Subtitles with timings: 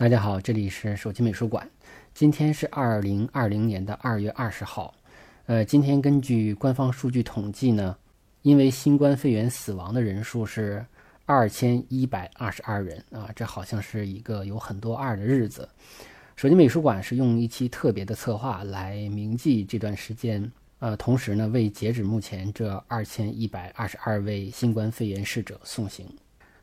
[0.00, 1.68] 大家好，这里是手机美术馆。
[2.14, 4.94] 今天是二零二零年的二月二十号。
[5.44, 7.94] 呃，今天根据官方数据统计呢，
[8.40, 10.82] 因为新冠肺炎死亡的人数是
[11.26, 15.68] 二千一百二十二人啊，这好像是一个有很多二的日子。
[16.34, 26.06] 手机美术馆是用一期特别的策划来铭记这段时间，呃，同时呢，为截止目前这二千一百二十二位新冠肺炎逝者送行。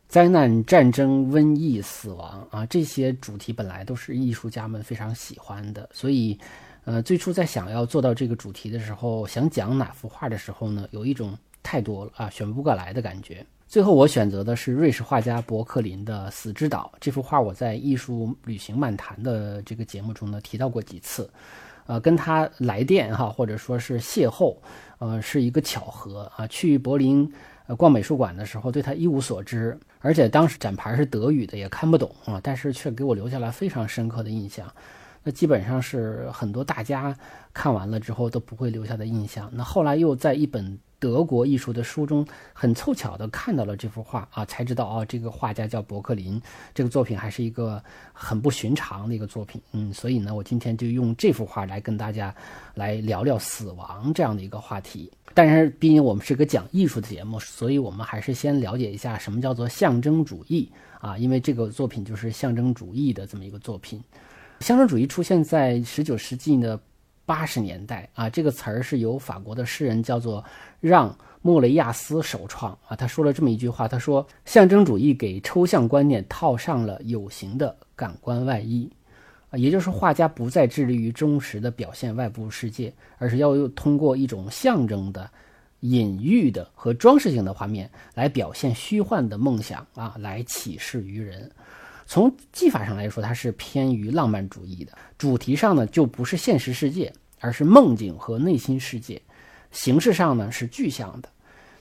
[0.08, 6.40] 灾难、战争、瘟疫、死亡啊，这些主题本来都是艺术家们非常喜欢的，所以，
[6.86, 13.46] 呃，最初在想要做到这个主题的时候，想讲哪幅画的时候呢，有一种太多了啊，选不过来的感觉。
[13.68, 21.30] 最后我选择的是瑞士画家伯克林的《死之岛》这幅画，我在艺术旅行漫谈的这个节目中呢提到过几次，
[21.86, 24.56] 呃，跟他来电哈，或者说是邂逅，
[25.00, 27.30] 呃，是一个巧合啊，去柏林。
[27.68, 34.66] 呃，逛美术馆的时候对他一无所知，而且当时展牌是德语的，也看不懂啊，但是却给我留下了非常深刻的印象。
[35.24, 37.16] 那基本上是很多大家
[37.54, 39.50] 看完了之后都不会留下的印象。
[39.54, 40.80] 那后来又在一本。
[41.00, 46.42] 德国艺术的书中很凑巧的看到了这幅画啊，才知道哦，这个画家叫伯克林，
[46.74, 49.62] 这个作品还是一个很不寻常的一个作品。
[49.74, 52.34] 嗯，所以呢，我今天就用这幅画来跟大家
[52.74, 55.12] 来聊聊死亡这样的一个话题。
[55.34, 64.04] 但是，毕竟我们是个讲艺术的节目，所以我们还是先了解一下什么叫做象征主义啊，因为这个作品就是象征主义的这么一个作品。
[64.62, 66.80] 象征主义出现在十九世纪的。
[67.28, 70.42] 八十年代啊，这个词儿是由法国的诗人叫做
[70.80, 71.12] 让·
[71.42, 72.96] 莫雷亚斯首创啊。
[72.96, 78.90] 他说了这么一句话：“他说，象征主义给抽象观念套上了有形的感官外衣
[79.50, 85.30] 啊，也就是画家不再致力于忠实的表现外部世界，而是要通过一种象征的、
[85.82, 91.52] 隐喻的和装饰性的画面来表现虚幻的梦想啊，来启示于人。”
[92.08, 97.12] 从技法上来说，它是偏于浪漫主义的；主题上呢，就不是现实世界，
[97.42, 99.22] 而是梦境和内心世界；
[99.72, 101.28] 形式上呢，是具象的。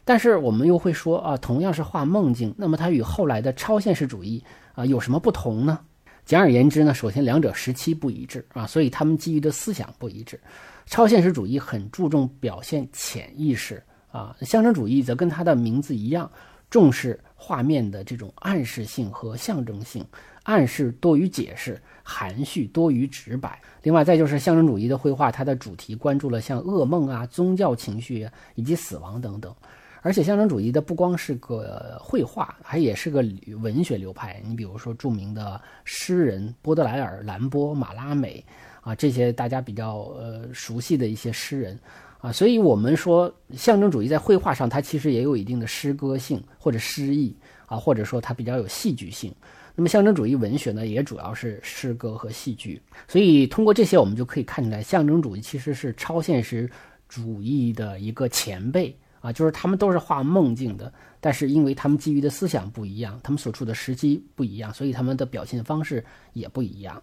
[0.04, 4.42] 但是我们又会说啊，同样是画梦境，那么它与后来的超现实主义
[4.75, 5.78] 啊有什么不同呢？
[6.25, 10.41] 简而言之呢，首先两者时期不一致啊，所以他们基于的思想不一致。
[10.86, 16.28] 超现实主义很注重表现潜意识啊，象征主义则跟它的名字一样。
[16.69, 20.04] 重视画面的这种暗示性和象征性，
[20.43, 23.60] 暗示多于解释，含蓄多于直白。
[23.82, 29.54] 另外，再就是象征主义的绘画，它的主题关注了像噩梦啊、宗教情绪以及死亡等等。
[30.03, 33.25] 而且，象征主义的不光是个绘画，还也是个
[33.60, 34.41] 文学流派。
[34.44, 38.44] 你比如说，著名的诗人波德莱尔、兰波、马拉美
[38.83, 41.78] 啊，这些大家比较呃熟悉的一些诗人。
[42.19, 49.32] 啊，所以我们说象征主义在绘画上，它其实也有一定的诗歌性或者诗意啊，或者说它比较有戏剧性。
[49.75, 52.81] 那么象征主义文学呢，也主要是诗歌和戏剧。
[53.06, 56.69] 所以通过这些，我们就可以看出来，象征主义其实是超现实
[57.09, 60.91] 主义的一个前辈啊，就是他们都是画梦境的，
[61.21, 66.03] 但是因为他们基于的思想不一样，他们所处的时机不一样，所以他们的表现方式
[66.33, 67.03] 也不一样。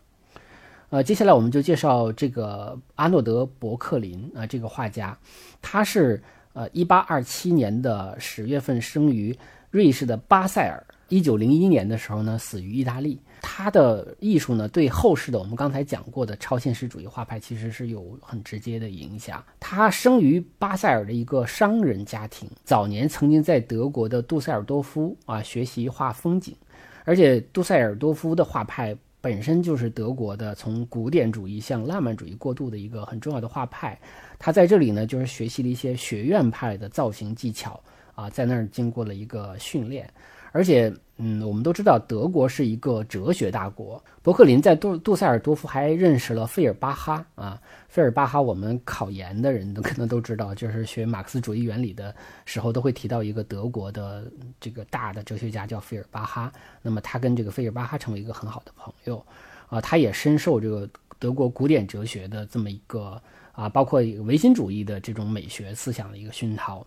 [0.94, 5.18] 呃，接下来我们就介绍这个阿诺德·伯克林啊，这个画家，
[5.60, 6.22] 他是
[6.54, 9.36] 呃1827年的十月份生于
[9.72, 13.20] 瑞士的巴塞尔，1901年的时候呢死于意大利。
[13.42, 19.44] 他的艺术呢，对后世的我们刚才讲过的超现实主义画派其实是有很直接的影响。
[19.60, 26.56] 他生于巴塞尔的一个商人家庭，早年曾经在德国的杜塞尔多夫啊学习画风景，
[27.04, 28.96] 而且杜塞尔多夫的画派。
[29.24, 33.98] 本身就是德国的从古典主义向浪漫主义过渡的一个很重要的画派，
[34.38, 37.82] 他在这里呢就是学习了一些学院派的造型技巧
[38.16, 40.14] 啊，在那儿经过了一个训练。
[40.54, 44.02] 而且，嗯，我们都知道德国是一个哲学大国。
[44.22, 47.60] 伯克林在杜杜塞尔多夫还认识了费尔巴哈啊，
[47.90, 52.16] 费尔巴哈我们考研的人都可能都知道，就是学马克思主义原理的
[52.46, 56.54] 时候都会提到一个德国的这个大的哲学家叫费尔巴哈。
[56.84, 59.26] 那么他跟这个费尔巴哈成为一个很好的朋友
[59.70, 63.20] 啊，他也深受这个德国古典哲学的这么一个
[63.54, 66.86] 啊，包括唯心主义的这种美学思想的一个熏陶。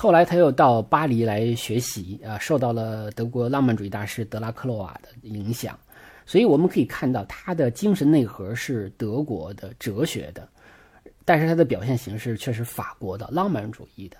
[0.00, 5.78] 后来他又到巴黎来学习啊，受到了德国浪漫主义大师德拉克洛瓦的影响，
[6.24, 10.48] 所以我们可以看到他的精神内核是德国的哲学的，
[11.26, 14.16] 但是他的表现形式却是法国的浪漫主义的。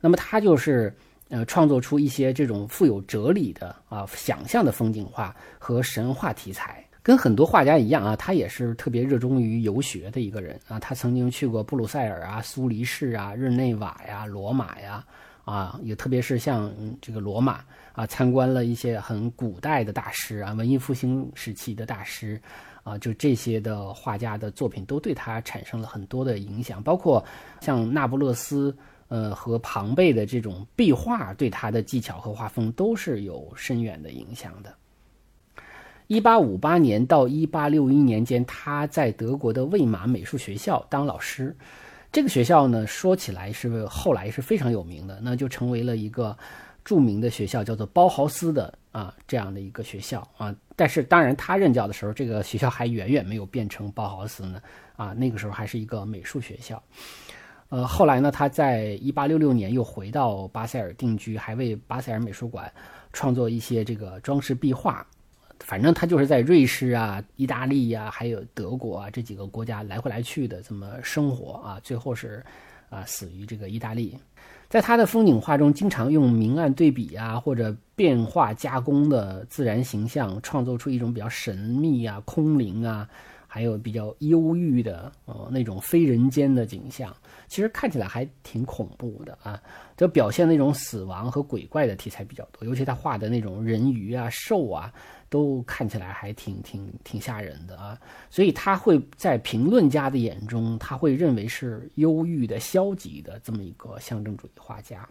[0.00, 0.92] 那么他就是
[1.28, 6.84] 呃创作出一些这种富有哲理的啊想象的风景画和神话题材。
[7.02, 10.78] 跟很多画家一样啊，他也是特别热衷于游学的一个人啊。
[10.78, 15.04] 他曾经去过布鲁塞尔啊、苏黎世啊、日内瓦呀、罗马呀，
[15.44, 22.40] 啊，也特别是像这个罗马啊，参观了一些很古代的大师啊，文艺复兴时期的大师
[22.84, 27.24] 啊，就这些的画家的作品都对他产生了很多的影响，包括
[27.60, 28.76] 像那不勒斯
[29.08, 34.72] 呃和庞贝的这种壁画，对他的技巧和画风都是有深远的影响的。
[36.12, 41.56] 一八五八年到一八六一年间，他在德国的魏玛美术学校当老师。
[42.12, 46.36] 这个学校呢，说起来是后来是非常有名的，那就成为了一个
[46.84, 50.54] 著名的学校，叫做包豪斯的啊这样的一个学校啊。
[50.76, 54.60] 但是当然，他任教的时候，这个学校还远远没有变成包豪斯呢
[54.96, 56.82] 啊，那个时候还是一个美术学校。
[57.70, 62.70] 呃，后来呢，他在一八六六年又回到巴塞尔定居，还为巴塞尔美术馆
[63.14, 65.06] 创作一些这个装饰壁画。
[65.64, 72.44] 反正他就是在瑞士啊、意大利呀，还有德国啊这几个国家来回来去的这么生活啊，最后是
[72.90, 74.18] 啊死于这个意大利。
[74.68, 83.08] 在他的风景画中，经常用明暗对比啊，或者变化加工的自然形象，创作出一种比较神秘啊、空灵啊，
[83.46, 87.14] 还有比较忧郁的呃那种非人间的景象。
[87.48, 89.60] 其实看起来还挺恐怖的啊，
[89.94, 94.90] 就表现那种死亡和鬼怪的题材比较多，尤其他画的那种人鱼啊、兽啊。
[95.32, 97.98] 都看起来还挺挺挺吓人的啊，
[98.28, 105.08] 所以他会在评论家的眼中，他会认为是忧郁的、消极的这么一个象征主义画家。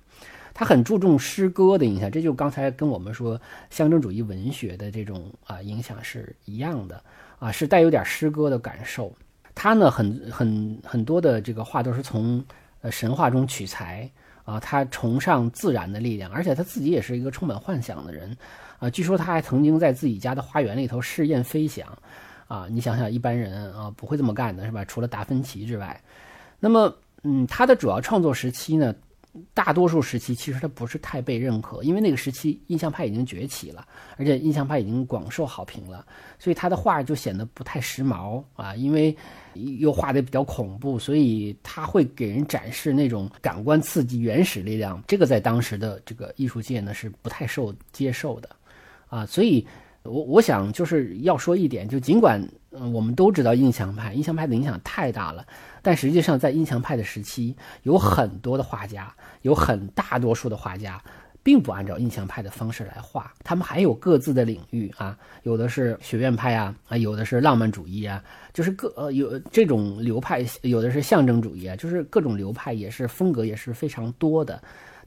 [0.53, 3.41] 他很注重诗歌的影响，这就刚才跟我们说
[3.71, 7.03] 象征主义文学的这种啊影响是一样的
[7.39, 9.11] 啊，是带有点诗歌的感受。
[9.55, 12.45] 他呢，很很很多的这个画都是从
[12.81, 14.07] 呃神话中取材
[14.45, 18.37] 啊，他崇尚自然的力量，而且他自己也是一个充满幻想的人。
[18.81, 21.87] 啊，据说他还曾经在自己家的花园里头试验飞翔，
[22.47, 24.83] 啊，你想想一般人啊不会这么干的是吧？
[24.83, 26.01] 除了达芬奇之外，
[26.59, 28.93] 那么，嗯，他的主要创作时期呢？
[29.53, 33.87] 大多数时期其实他不是太被认可，因为那个时期印象派已经崛起了，
[34.17, 36.05] 而且印象派已经广受好评了，
[36.37, 38.75] 所以他的画就显得不太时髦啊。
[38.75, 39.15] 因为
[39.53, 48.49] 又画的比较恐怖，所以他会给人展示那种感官刺激、原始力量，这个在当时的这个艺术界呢是不太受接受的
[49.11, 49.23] 啊。
[49.27, 49.67] 所以，
[50.01, 52.41] 我我想就是要说一点，就尽管
[52.71, 55.45] 嗯我们都知道印象派，印象派的影响太大了。
[55.83, 59.13] 但实际上，在印象派的时期，有很多的画家，
[59.43, 61.03] 有很大多数的画家，
[61.43, 68.23] 并不按照印象派的方式来画，他们还有各自的领域啊，有的是学院派啊，啊，有的是浪漫主义啊，
[68.53, 74.61] 就是各呃有这种流派，有的是象征主义啊，就是各种流派也是风格也是非常多的。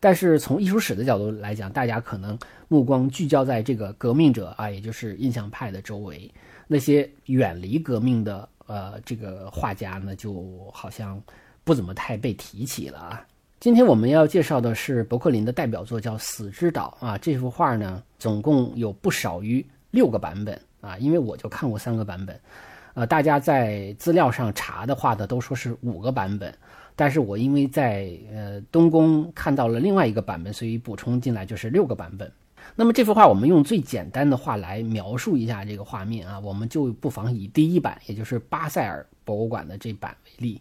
[0.04, 6.30] 但是从艺术史的角度来讲，大家可能目光聚焦在这个革命者啊，也就是印象派的周围，
[6.66, 8.46] 那些远离革命的。
[8.66, 11.18] 呃，这个画家呢，就好像
[11.64, 13.26] 不怎么太被提起了啊。
[13.60, 17.16] 今天我们要介绍的是伯克林的代表作，叫《死之岛》啊。
[17.16, 22.38] 这幅画呢，总共有不少于六个版本啊，因为我就看过三个版本。
[22.92, 26.54] 呃，大家在资料上查的话呢，都说是五个版本，
[26.96, 32.30] 但是我因为在呃东宫看到了另外一个版本，所以补充进来就是六个版本。
[32.76, 40.60] 那么这幅画，我们用最简单的话来描述一下这个画面啊，我们就不妨以第一版，也就是巴塞尔博物馆的这版为例。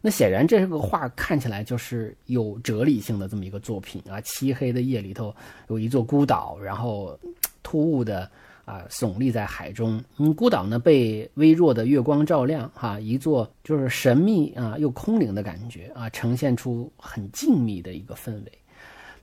[0.00, 4.20] 那显然这个画看起来就是有哲理性的这么一个作品啊。
[4.20, 5.34] 漆黑的夜里头
[5.68, 7.18] 有一座孤岛，然后
[7.62, 8.30] 突兀的
[8.64, 10.02] 啊耸立在海中。
[10.18, 18.52] 嗯，孤岛呢被微弱的月光照亮，哈，一座就是神秘啊又空灵的感觉啊，呈现出很静谧的一个氛围。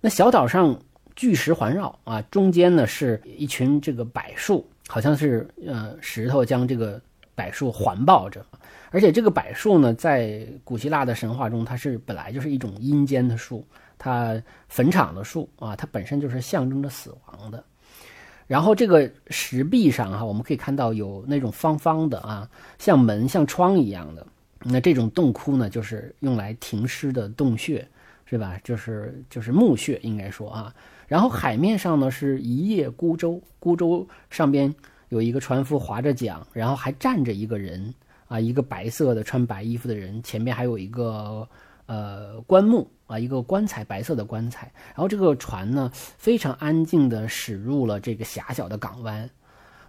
[0.02, 0.80] 那小岛上。
[1.16, 7.02] 巨石环绕啊，中间呢是一群这个柏树，好像是呃石头将这个
[7.36, 8.46] 柏树环抱着，
[8.90, 13.68] 而且这个柏树呢，在古希腊的神话中，它是本来就是一种阴间的树，
[13.98, 17.62] 它坟场的树啊，它本身就是象征着死亡的。
[18.50, 24.26] 然后这个石壁上哈，我们可以看到有那种方方的啊，像门像窗一样的，
[24.64, 27.88] 那这种洞窟呢，就是用来停尸的洞穴，
[28.26, 28.60] 是吧？
[28.64, 30.74] 就是就是墓穴，应该说啊。
[31.08, 34.74] 然后海面上呢是一叶孤舟，孤舟上边
[35.10, 37.94] 有一个船夫划着桨，然后还站着一个人
[38.28, 41.48] 啊，一个白色的穿白衣服的人，前面还有一个
[41.86, 44.72] 呃棺木啊，一个棺材，白色的棺材。
[44.90, 49.28] 然后这个船呢非常安静的驶入了这个狭小的港湾，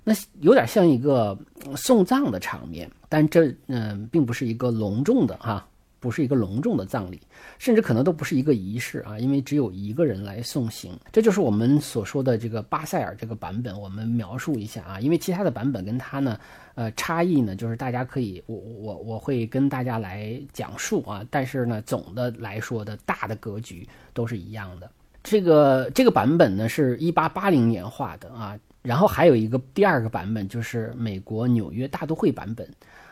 [0.03, 1.39] 那有点像一个
[1.77, 5.67] 送葬的场面，但这嗯并不是一个隆重的哈。
[6.01, 7.21] 不是一个隆重的葬礼，
[7.59, 10.99] 甚至可能都不是一个仪式啊，因为只有一个人来送行。
[11.13, 16.41] 这就是我们所说的这个巴塞尔这个版本，我们描述一下啊，因为其他的版本跟它呢，
[16.75, 24.91] 呃，差异呢，就是大家可以，我我我会跟大家来讲述啊，但是呢，总的来说的大的格局都是一样的。
[25.23, 32.67] 这个这个版本呢是一八八零年画的啊，然后还有一个第二个版本就是美国纽约大都会版本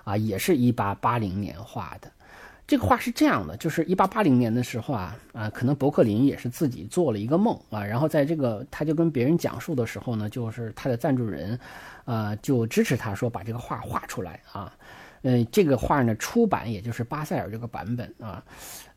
[0.04, 2.11] 啊，也是一八八零年画的。
[2.68, 11.58] 这个画是这样的，就是一八八零年的时候啊，啊，可能伯克林也是自己做了一个梦啊，然后在这个他就跟别人讲述的时候呢，就是他的赞助人，
[12.04, 14.70] 呃，就支持他说把这个画画出来啊，
[15.22, 18.44] 嗯，这个画呢出版也就是巴塞尔这个版本啊，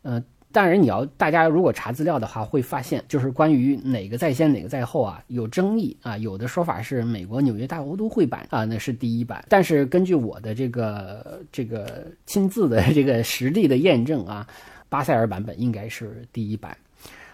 [0.02, 0.22] 嗯。
[0.52, 6.16] 当然，你要大家如果查资料的话，会发现就是关于哪个在先哪个在后啊，有争议啊。
[6.18, 9.42] 有的说法是美国纽约大都会版啊，那是第一版。
[9.48, 14.46] 但是根据我的这个这个亲自的这个实地的验证啊，
[14.90, 16.76] 巴塞尔版本应该是第一版，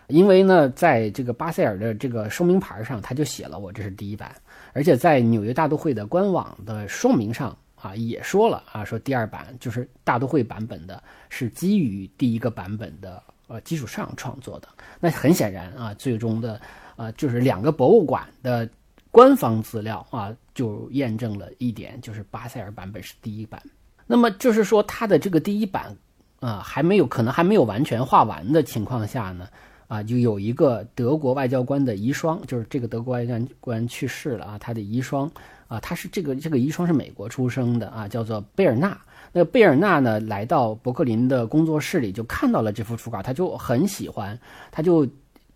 [0.06, 4.32] 因为呢，在这个巴塞尔的这个说明牌上，他就写了我这是第一版，
[4.72, 7.56] 而且在纽约大都会的官网的说明上。
[7.80, 14.68] 啊，也说了啊，说第二版就是大都会版本的，是基于第一个版本的呃基础上创作的。
[14.98, 16.60] 那很显然啊，最终的
[16.96, 18.68] 啊就是两个博物馆的
[19.10, 23.62] 官方资料啊，就验证了一点，就是巴塞尔版本是第一版。
[24.06, 25.96] 那么就是说，它的这个第一版
[26.40, 29.48] 啊，还没有可能还没有完全画完的情况下呢，
[29.86, 35.30] 啊，就有一个德国外交官的遗孀，就是这个德国外交官去世了啊，他的遗孀。
[35.68, 38.98] 啊，他是这个这个遗孀是美国出生的啊，叫做贝尔纳。
[39.30, 44.36] 那贝尔纳呢，来到伯克林的工作室里，就看到了这幅初稿，他就很喜欢，
[44.72, 45.06] 他就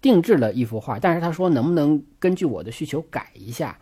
[0.00, 0.98] 定制了一幅画。
[0.98, 3.76] 但是他说，能不能根据我的需求改一下？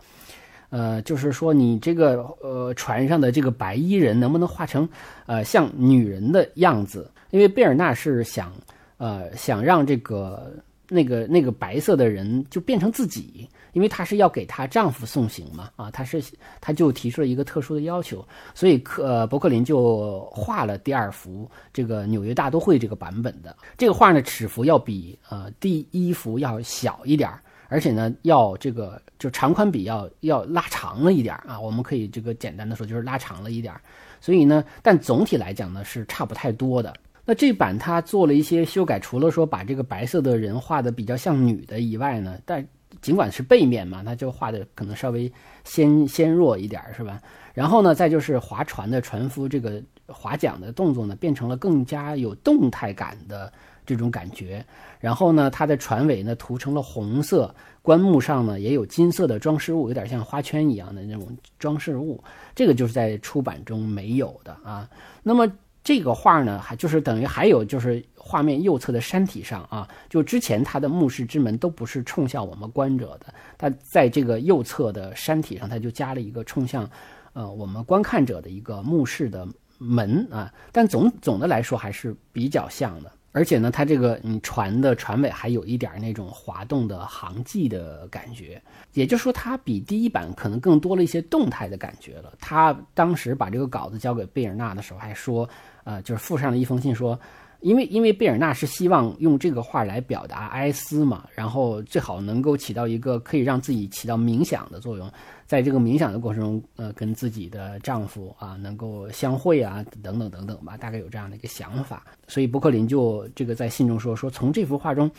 [0.68, 4.88] 呃，就是说你这个呃船上的这个白衣人能不能画成
[5.26, 7.10] 呃像女人的样子？
[7.30, 8.52] 因为贝尔纳是想
[8.98, 10.52] 呃想让这个
[10.90, 13.48] 那个那个白色的人就变成自己。
[13.72, 16.20] 因为她是要给她丈夫送行嘛，啊，她是，
[16.60, 27.30] 她就提出了一个特殊的要求，所以克呃伯克林就画了第二幅这个纽约大都会这个版本的这个画呢，尺幅要比呃第一幅要小一点，
[27.68, 33.72] 而且呢要这个就长宽比要要拉长了一点啊，我们可以这个简单的说就是拉长了一点，
[34.20, 36.92] 所以呢，但总体来讲呢是差不太多的。
[37.24, 42.66] 那这版他做了一些修改，除了说把这个白色的人画的比较像女的以外呢，但
[43.00, 45.30] 尽管是背面嘛，那就画的可能稍微
[45.62, 47.20] 纤纤弱一点，是吧？
[47.54, 53.52] 然后呢，再就是划船的船夫这个划桨的动作呢，变成了更加有动态感的
[53.86, 54.64] 这种感觉。
[54.98, 62.22] 然后呢，它的船尾呢涂成了红色，棺木上呢也有金色的装饰物，有点像花圈一样的那种装饰物。
[62.56, 64.88] 这个就是在出版中没有的啊。
[65.22, 65.46] 那么。
[65.90, 76.88] 这个画呢，还就是等于还有就是画面右侧的山体上啊，就之前它的墓室之门都不是冲向我们观者的，它在这个右侧的山体上，它就加了一个冲向，
[77.32, 79.44] 呃，我们观看者的一个墓室的
[79.78, 80.54] 门啊。
[80.70, 83.10] 但总总的来说还是比较像的。
[83.32, 92.32] 而且呢，它这个你船的船尾还有一点那种滑动的航迹的感觉，也就是说，它比第一版可能更多了一些动态的感觉了。
[92.40, 95.48] 他当时把这个稿子交给贝尔纳的时候，还说，
[95.84, 97.18] 呃，就是附上了一封信说。
[97.62, 105.12] 因为因为贝尔纳是希望用这个画来表达哀思嘛，然后最好能够起到一个可以让自己起到冥想的作用，
[105.44, 112.02] 在这个冥想的过程中，呃，跟自己的丈夫啊能够相会啊，等等等等吧，大概有这样的一个想法。
[112.26, 115.10] 所以伯克林就这个在信中说说，从这幅画中，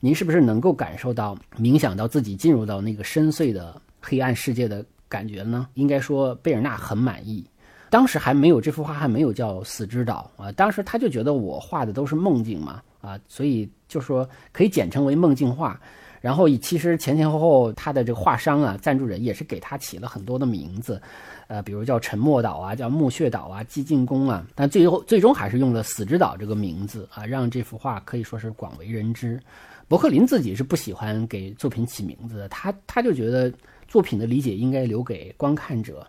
[0.00, 5.68] 您是不是能够感受到冥想到自己进入到那个深邃的黑暗世界的感觉呢？
[5.74, 7.44] 应该说贝尔纳很满意。
[7.90, 10.50] 当时还没有这幅画，还没有叫《死之岛》啊。
[10.52, 15.78] 当时他就觉得我画的都是梦境嘛，啊，所以就说可以简称为梦境画。
[16.20, 21.00] 然后其实前前后后他的这个画商啊、赞助人也是给他起了很多的名字，
[21.48, 24.46] 呃，比如叫沉默岛啊、叫墓穴岛啊、寂静宫啊。
[24.54, 29.40] 但最后最终还是用了《死之岛》这个名字啊，让这幅画可以说是广为人知。
[29.88, 33.50] 伯克林自己是不喜欢给作品起名字的，他他就觉得
[33.88, 36.06] 作品的理解应该留给观看者。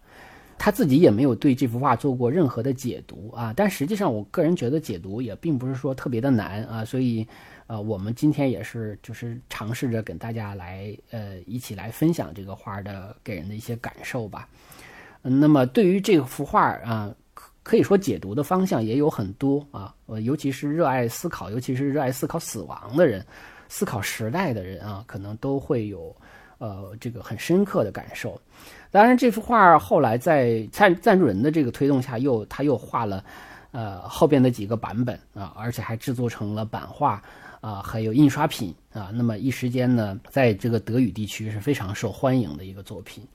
[0.63, 7.27] 他自己也没有对这幅画做过任何的解读啊，但实际上我个人觉得解读也并不是说特别的难啊，所以，
[7.65, 14.47] 呃，我们今天也是就是尝试着跟大家来呃一起来分享这个画的给人的一些感受吧。
[15.23, 17.11] 那么对于这幅画啊，
[17.63, 23.25] 可以说解读的方向也有很多啊，呃，尤其是热爱思考，尤其是热爱思考死亡的人，
[23.67, 26.15] 思考时代的人啊，可能都会有
[26.61, 28.39] 呃这个很深刻的感受。
[28.91, 33.23] 当然，这幅画后来在赞赞助人的这个推动下，又他又画了，
[33.71, 37.21] 呃，后边的几个版本啊，而且还制作成了版画
[37.61, 39.09] 啊，还有印刷品啊。
[39.13, 43.25] 那么一时间呢，在这个德语地区是非常受欢迎的一个作品。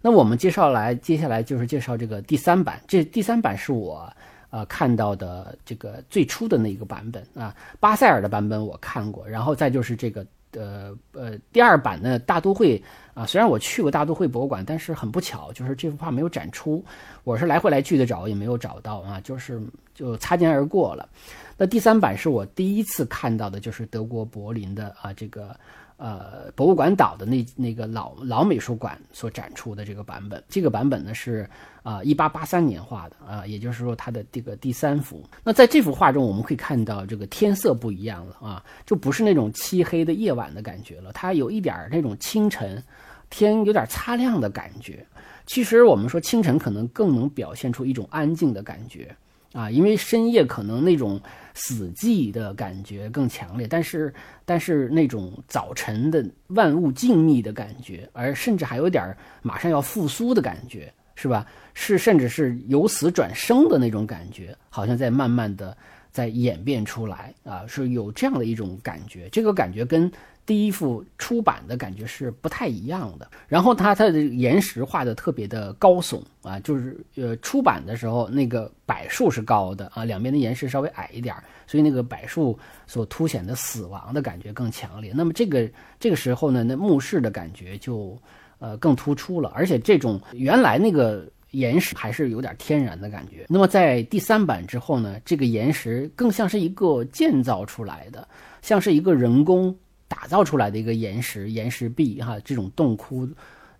[0.00, 2.80] 那我们介绍来，接下来就是介绍这个第三版。
[2.86, 4.08] 这第三版是我
[4.50, 12.82] 呃看到的这个最初的那一个版本啊，巴塞尔的版本我看过，然后再就是这个呃呃第二版呢大都会
[13.14, 16.84] 啊，虽然我去过大都会博物馆，但是很不巧，就是这幅画没有展出。
[17.24, 19.60] 我是来回来去的找，也没有找到啊，就是
[19.94, 21.08] 就擦肩而过了。
[21.56, 25.54] 那第三版是我第一次看到的，就是德国柏林的啊这个。
[25.98, 31.48] 呃，博物馆岛的那那个老老美术馆所展出的这个版本，这个版本呢是
[31.82, 35.24] 啊，一八八三年画的啊，也就是说它的这个第三幅。
[35.42, 42.80] 那在这幅画中，我们可以看到这个天色不一样了啊，就不是那种漆黑的夜晚的感觉了，它有一点那种清晨，
[43.28, 45.04] 天有点擦亮的感觉。
[45.46, 49.16] 其实我们说清晨可能更能表现出一种安静的感觉。
[49.58, 51.20] 啊，因为深夜可能那种
[51.52, 59.12] 死寂的感觉更强烈，但是但是那种早晨的万物静谧的感觉，而甚至还有点
[59.42, 61.44] 马上要复苏的感觉，是吧？
[61.74, 65.76] 是甚至是由死转生的那种感觉，好像在慢慢的
[66.12, 70.08] 在演变出来啊，是有这样的一种感觉，这个感觉跟。
[70.48, 81.34] 第一幅出版的感觉是不太一样的，然后它它的岩石画的特别的高耸啊，就是呃出版的时候那个柏树是高的啊，两边的岩石稍微矮一点，
[81.66, 85.12] 所以那个柏树所凸显的死亡的感觉更强烈。
[85.14, 85.68] 那么这个
[86.00, 88.18] 这个时候呢，那墓室的感觉就
[88.58, 93.44] 呃更突出了，而且这种原来那个岩石还是有点天然的感觉。
[93.50, 98.26] 那么在第三版之后呢，这个岩石更像是一个建造出来的，
[98.62, 99.76] 像是一个人工。
[100.08, 103.28] 打造出来的一个岩石岩石壁哈，这种洞窟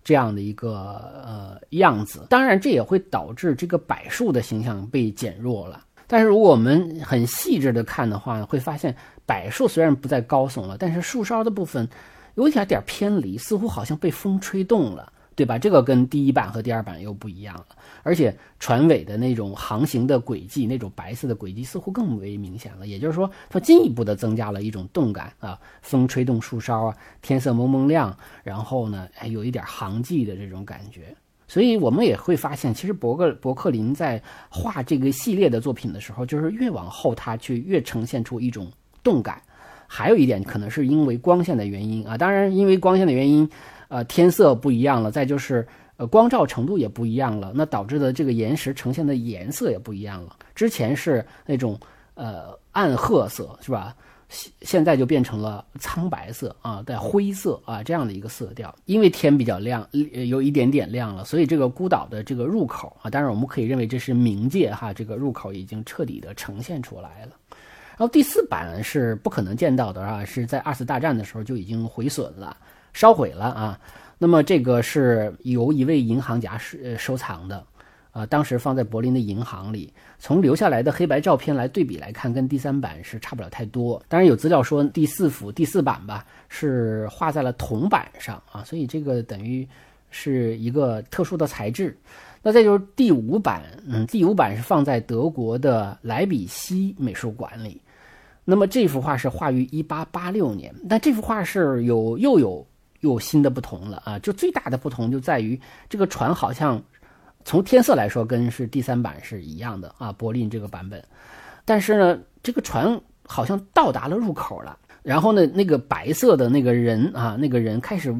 [0.03, 0.71] 这样的一个
[1.25, 5.83] 呃样子，当然这也会导致这个柏树的形象被减弱了。
[6.07, 8.95] 但是如果我们很细致的看的话，会发现
[9.25, 11.87] 柏树虽然不再高耸了，但是树梢的部分
[12.35, 15.11] 有一点点偏离，似乎好像被风吹动了。
[15.39, 15.57] 对吧？
[15.57, 17.67] 这个跟第一版和第二版又不一样了，
[18.03, 22.85] 而且船尾的那种航行的轨迹，那种白色的轨迹似乎更为明显了。
[22.85, 31.15] 也就是说，它进一步的增加了一种动感啊，风吹动树梢啊，天色蒙蒙亮，然后呢，还有一点航迹的这种感觉。
[31.47, 38.69] 所以我们也会发现，其实伯克伯克林在画这个系列的作品的时候，就是越往后他去越呈现出一种
[39.01, 39.41] 动感。
[39.87, 43.49] 还有一点可能是因为光线的原因啊，当然因为光线的原因。
[43.89, 50.37] 呃，天色不一样了，再就是呃，光照程度也不一样了，那导致的这个岩石呈现的颜色也不一样了。
[50.55, 51.77] 之前是那种
[52.13, 53.93] 呃暗褐色，是吧？
[54.29, 58.73] 现现在就变成了苍白色啊，带灰色啊这样的一个色调。
[58.85, 59.83] 因为天比较亮，
[60.27, 67.31] 有一点点亮了，所以这个孤岛的这个入口啊，当然我们可以认为这是冥界哈，这个入口已经彻底的呈现出来了。
[67.97, 72.55] 然后第四版是不可能见到的啊，是在二次大战的时候就已经毁损了。
[72.99, 73.79] 烧毁了啊，
[74.17, 77.65] 那么这个是由一位银行家收收藏的，
[78.11, 79.93] 啊，当时放在柏林的银行里。
[80.17, 84.03] 从留下来的黑白照片来对比来看，跟第三版是差不了太多。
[84.09, 89.65] 当然有资料说第四幅第四版吧是画在了铜板上啊，所以这个等于
[90.09, 91.97] 是一个特殊的材质。
[92.43, 97.81] 那再就是第五版，嗯，第五版是放在德国的莱比锡美术馆里。
[98.43, 102.67] 那么这幅画是画于一八八六年，但这幅画是有又有。
[103.01, 104.19] 有新的不同了啊！
[104.19, 106.81] 就最大的不同就在于这个船好像
[107.45, 111.01] 从天色来说跟是第三版是一样的啊，柏林这个版本。
[111.63, 118.13] 但是呢，这个船好像到达了入口了，然后呢，那个白色的那个人啊，那个人开始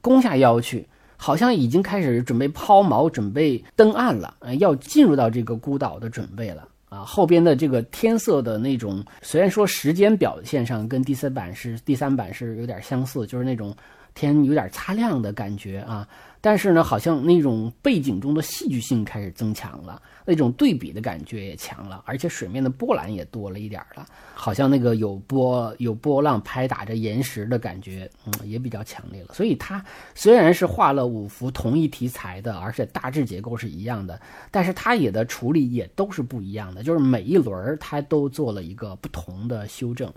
[0.00, 7.00] 弓下腰去，好像已经开始准备抛锚、准备登岸了，要进入到这个孤岛的准备了啊。
[7.00, 13.76] 后边的这个天色的那种，虽然说时间表现上跟第三版是第三版是有点相似，就是那种。
[14.14, 16.06] 天有点擦亮的感觉啊，
[16.40, 29.34] 但是呢，好像那种背景中的戏剧性开始增强了，那种对比的感觉也强了，而且水面的波澜也多了一点了，好像那个有波有波浪拍打着岩石的感觉，嗯，也比较强烈了。
[29.34, 34.20] 所以它虽然是画了五幅同一题材的，而且大致结构是一样的，
[34.50, 40.12] 但是它也的处理也都是不一样的，就是每一轮它都做了一个不同的修正。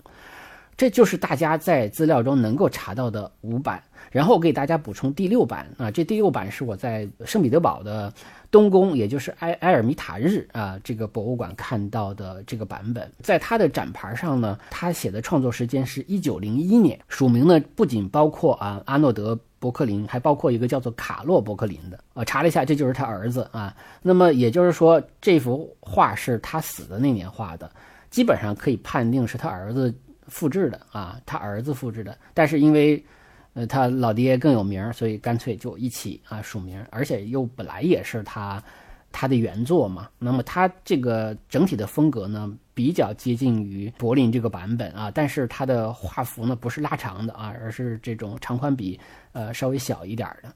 [0.76, 8.12] 这就是大家在资料中能够查到的五版，然后我给大家补充第六版啊，这第六版是我在圣彼得堡的
[8.50, 21.98] 东宫，也就是埃埃尔米塔日啊这个博物馆看到的这个版本，在它的展牌上呢，他写的创作时间是一九零一年，署名呢不仅包括啊阿诺德伯克林，还包括一个叫做卡洛伯克林的。
[22.12, 27.70] 啊，查了一下，这就是他儿子啊，那么也就是说这幅画是他死的那年画的，
[28.10, 29.94] 基本上可以判定是他儿子。
[30.28, 33.04] 复制的啊，他儿子复制的，但是因为，
[33.54, 38.62] 呃，他老爹更有名，所以干脆就一起啊署名，而且又本来也是他，
[39.10, 40.08] 他的原作嘛。
[40.18, 49.00] 那么他这个整体的风格呢，比较接近于柏林这个版本啊，但是它的画幅呢不是拉长的啊，而是这种长宽比
[49.32, 50.52] 呃稍微小一点的。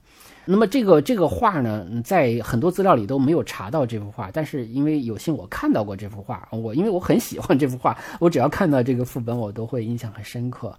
[0.51, 10.77] 那么这个这个画呢，在很多资料里都没有查到这幅画，但是因为有幸我看到过这幅画，我因为我很喜欢这幅画，我只要看到这个副本，我都会印象很深刻。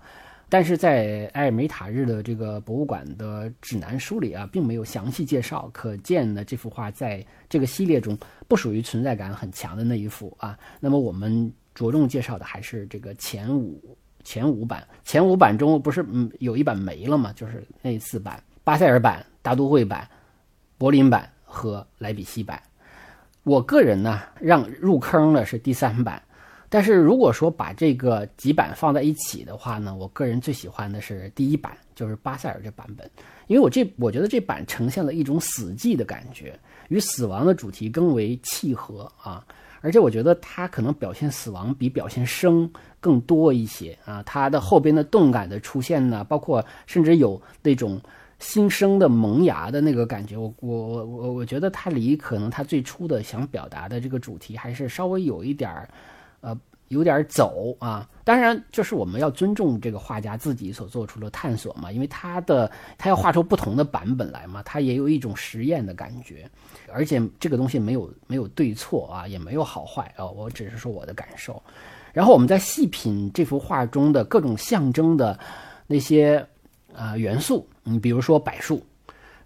[0.50, 5.70] 但是在埃尔梅塔日的这个博物馆的指南书里啊，并没有详细介绍。
[5.72, 8.14] 可见呢，这幅画在这个系列中
[8.46, 10.58] 不属于存在感很强的那一幅啊。
[10.80, 14.86] 那么我们着重介绍的还是这个前五前五版。
[15.02, 17.32] 前五版中不是嗯有一版没了嘛？
[17.32, 20.08] 就是那四版：巴塞尔版、大都会版、
[20.78, 22.62] 柏林版和莱比锡版。
[23.42, 26.22] 我个人呢，让入坑的是第三版。
[26.68, 33.10] 但是如果说把这个几版放在一起的话呢，我个人最喜欢的是第一版，就是巴塞尔这版本，
[33.46, 39.44] 因为我这我觉得这版呈现了一种死寂的感觉，与死亡的主题更为契合啊，
[39.82, 48.00] 而且我觉得它可能表现死亡比表现生更多一些啊，它的后边的动感的出现呢，包括甚至有那种
[48.42, 55.88] 新生的萌芽的那个感觉，我我我我我觉得它离可能它最初的想表达的这个主题还是稍微有一点儿。
[56.40, 66.50] 呃，有点走啊，当然就是我们要尊重这个画家自己所做出的探索嘛，因为他的他要画出不同的版本来嘛，他也有一种实验的感觉，
[66.92, 71.62] 而且这个东西没有没有对错啊，也没有好坏啊，我只是说我的感受。
[72.12, 75.38] 然后我们在细品这幅画中的各种象征的
[75.86, 76.44] 那些
[76.94, 78.82] 呃元素，你比如说柏树，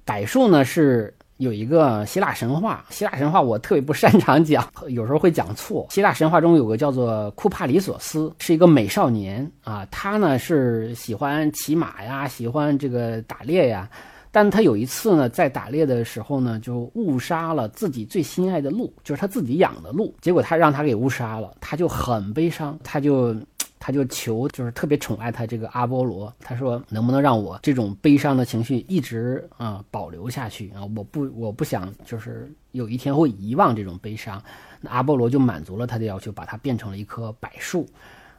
[0.05, 1.13] 柏树呢是。
[1.39, 5.87] 有一个希腊神话，希腊神话我特别不擅长讲，有时候会讲错。
[5.91, 13.87] 希腊神话中有个叫做库帕里索斯，是一个美少年啊，他呢是喜欢骑马呀，喜欢这个打猎呀，
[14.33, 23.37] 但他有一次呢，在打猎的时候呢，就误杀了自己最心爱的鹿，就是他自己养的鹿，结果他让他给误杀了，他就很悲伤，他就。
[23.87, 26.35] 他就求，就是特别宠爱他这个阿波罗。
[26.41, 30.83] 他说：“能不能让我这种悲伤的情绪一直啊保留下去啊？
[30.97, 34.43] 我不，我不想就是有一天会遗忘这种悲伤。”
[34.83, 37.87] 那阿波罗就满足了他的要求，把它变成了一棵柏树。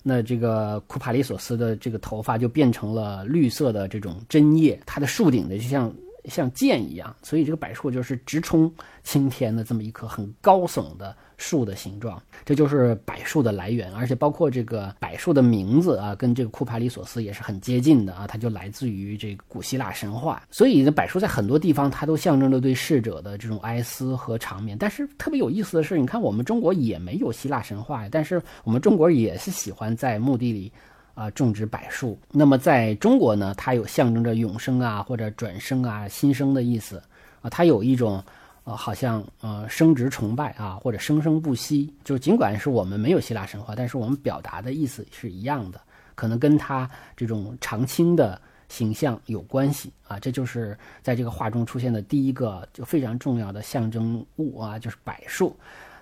[0.04, 5.90] 那这个库帕里索斯的这个头发就变成了绿色的这种针叶，它的树顶呢就像
[6.26, 8.72] 像剑一样，所以这个柏树就是直冲
[9.04, 11.16] 青天的这么一棵很高耸的。
[11.38, 20.42] 树的形状，这就是柏树的来源，而且包括这个柏树的名字啊，跟这个库帕里索斯也是很接近的啊，它就来自于这个古希腊神话。
[20.50, 24.76] 所以呢，柏树在很多地方它都象征着对逝者的这种哀思和长眠。
[24.76, 30.72] 但是特别有意思的是，你看我们中国也没有希腊神话，但是我们中国也是喜欢在墓地里
[31.18, 32.18] 啊种植柏树。
[32.32, 37.02] 那么在中国呢，它有象征着永生啊或者转生啊新生的意思
[37.42, 38.24] 啊，它有一种。
[38.68, 45.80] 呃，好像呃，生殖崇拜啊，或者生生不息，就尽管是我们没有希腊神话，但是我们表达的意思是一样的，
[46.16, 50.20] 可能跟它这种常青的形象有关系啊。
[50.20, 55.56] 这就是在这个画中出现的第一个就非常重要的象征物啊，就是柏树。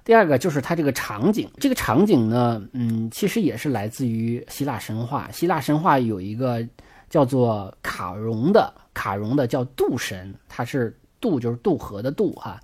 [0.06, 5.30] 第二个就是它这个场景，这个场景呢，嗯，其实也是来自于希腊神话。
[5.34, 6.66] 希腊神话有一个
[7.10, 10.96] 叫做卡戎的，卡戎的叫杜神，他是。
[11.22, 12.60] 渡就是渡河的渡哈，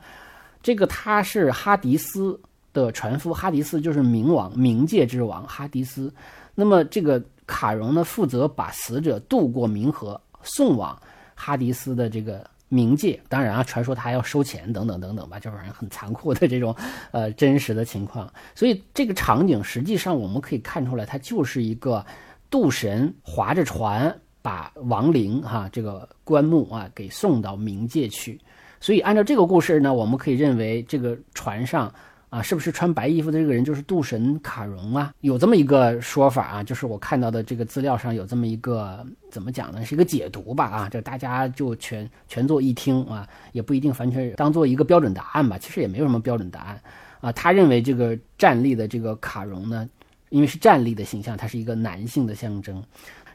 [0.61, 2.39] 这个他是哈迪斯
[2.73, 6.13] 的船夫，哈迪斯就是冥王，冥界之王哈迪斯。
[6.53, 11.01] 那么这个卡戎呢，负责把死者渡过冥河，送往
[11.33, 13.19] 哈迪斯的这个冥界。
[13.27, 16.75] 当然啊，传说他还要收钱等等等等吧，就是很残酷的这种
[17.11, 18.31] 呃真实的情况。
[18.55, 22.05] 所以这个场景实际上我们可以看出来，它就是一个
[22.49, 28.39] 渡神划着船把亡灵哈这个棺木啊给送到冥界去。
[28.79, 31.93] 所以，按照这个故事呢，我们可以认为这个船上
[32.31, 35.13] 啊，是不是穿白衣服的这个人就是渡神卡戎啊？
[35.19, 39.83] 有这么一个说法啊，就是我看到的这个资料上有这么一个怎么讲呢？
[39.83, 45.57] 是一个解读吧啊，这大家就全全做一听啊，也不一定完全当做一个标准答案吧。
[45.57, 46.81] 其实也没有什么标准答案
[47.19, 47.33] 啊。
[47.33, 49.89] 他认为这个站立的这个卡戎呢，
[50.29, 52.81] 因为是站立的形象，它是一个男性的象征。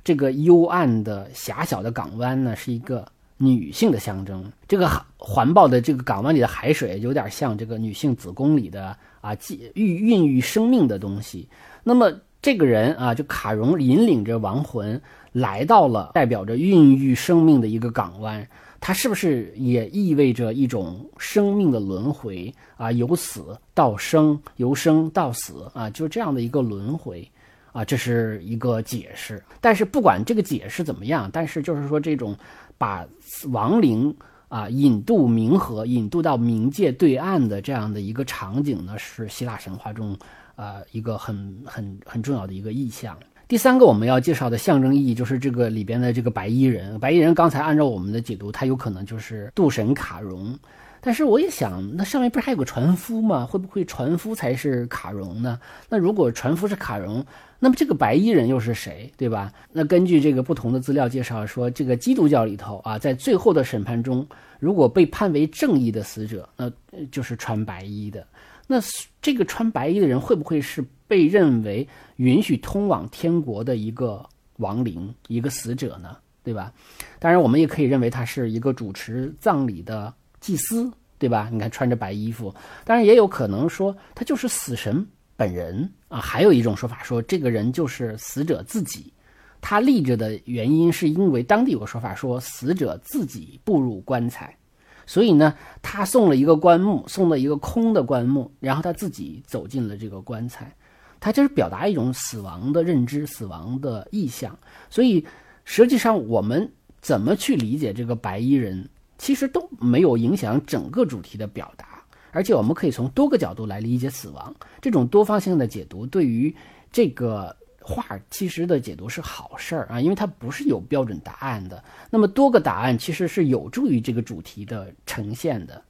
[0.02, 3.06] 这个幽暗的狭小的港湾呢，是一个。
[3.38, 9.36] 女性的象征，这个环抱的这个港湾里的海水，有点像这个女性子宫里的啊，
[9.74, 11.46] 孕孕育生命的东西。
[11.84, 14.98] 那么这个人啊，就卡戎引领着亡魂
[15.32, 18.48] 来到了代表着孕育生命的一个港湾，
[18.80, 22.90] 它是不是也意味着一种生命的轮回啊？
[22.90, 27.30] 由死到生，由生到死啊，就这样的一个轮回
[27.72, 29.42] 啊，这是一个解释。
[29.60, 32.34] 但是不管这个解释怎么样，但是就是说这种。
[32.78, 33.06] 把
[33.50, 34.14] 亡灵
[34.48, 40.16] 啊引渡冥河，引渡到冥界对岸的这样的一个场景呢，是希腊神话中
[40.56, 43.16] 呃一个很很很重要的一个意象。
[43.48, 46.98] 第三个我们要介绍的象征意义就是这个里边的这个白衣人。
[46.98, 50.58] 白衣人刚才按照我们的解读，他有可能就是渡神卡戎。
[51.06, 53.46] 但是我也想，那上面不是还有个船夫吗？
[53.46, 55.60] 会不会船夫才是卡戎呢？
[55.88, 57.24] 那如果船夫是卡戎，
[57.60, 59.52] 那么这个白衣人又是谁，对吧？
[59.70, 64.26] 那根据这个不同的资料介绍说，这个基督教里头啊，在最后的审判中，
[64.58, 66.68] 如果被判为正义的死者，那
[67.12, 68.26] 就是穿白衣的。
[68.66, 68.80] 那
[69.22, 76.16] 这个穿白衣的人会不会是被认为允许通往天国的一个亡灵、一个死者呢？
[76.42, 76.72] 对吧？
[77.20, 80.12] 当然，我们也可以认为他是一个主持葬礼的
[80.46, 81.48] 祭司，对吧？
[81.50, 82.54] 你看穿着白衣服，
[82.84, 85.04] 当然也有可能说他就是死神
[85.36, 86.20] 本人啊。
[86.20, 89.12] 还有一种说法说，这个人就是死者自己，
[89.60, 94.56] 他立着的原因是因为当地有个说法说，死者自己步入棺材。
[95.04, 100.72] 所以呢，他送了一个棺木，送了一个空的棺木，然后他自己走进了这个棺材，
[101.18, 104.56] 他就是表达一种死亡的认知、死亡的意象。
[104.90, 105.24] 所以
[105.64, 111.86] 实际上，我们怎么去理解这个白衣人，其实都没有影响整个主题的表达。
[112.32, 116.54] 而且我们可以从多个角度来理解死亡，这种多方性的解读对于
[116.92, 117.56] 这个。
[117.88, 121.84] 画其实的解读是好事儿啊，因为它不是有标准答案的。
[122.10, 125.80] 那么多个答案其实是有助于这个主题的呈现的。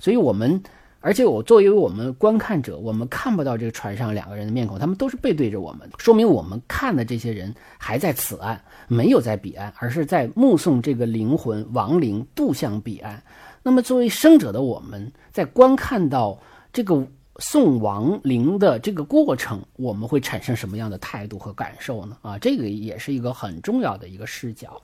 [0.00, 0.60] 所以，我们
[1.00, 13.22] 而且我作为我们观看者，我们看不到这个船上两个人的面孔，他们都是背对着我们，说明我们看的这些人还在此岸，没有在彼岸，而是在目送这个灵魂亡灵渡向彼岸。
[13.62, 16.40] 那么，作为生者的我们，在观看到
[16.72, 17.06] 这个。
[17.38, 22.16] 送亡灵的这个过程，我们会产生什么样的态度和感受呢？
[22.22, 24.80] 啊，这个也是一个很重要的一个视角。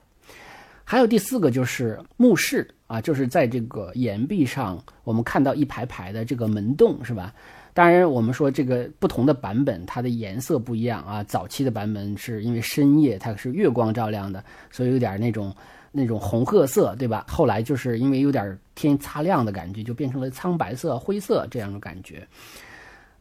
[0.83, 7.33] 还有第四个就是墓室啊，就是在这个岩壁上，我们看到一排排的这个门洞，是吧？
[7.73, 11.23] 当然，我们说这个不同的版本，它的颜色不一样啊。
[11.23, 15.55] 早期的版本是因为深夜它是月光照亮的，所以有点那种。
[15.95, 17.23] 那种红褐色，对吧？
[17.29, 22.27] 后来就是因为有点天擦亮的感觉，就变成了苍白色、灰色这样的感觉。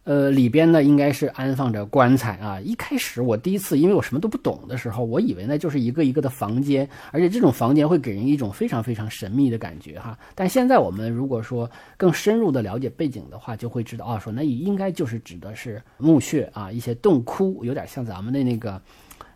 [0.04, 2.60] 呃，里边呢应该是安放着棺材啊。
[2.60, 10.18] 一开始我第一次，因为我什么都不懂的时候，我以为呢就是一个一个的房间，而且这种房间会给人一种非常非常神秘的感觉哈。
[10.34, 18.80] 但现在我们如果说更深入的了解背景的话，就会知道啊，说那应该就是指的是墓穴啊，一些洞窟，有点像咱们的那个。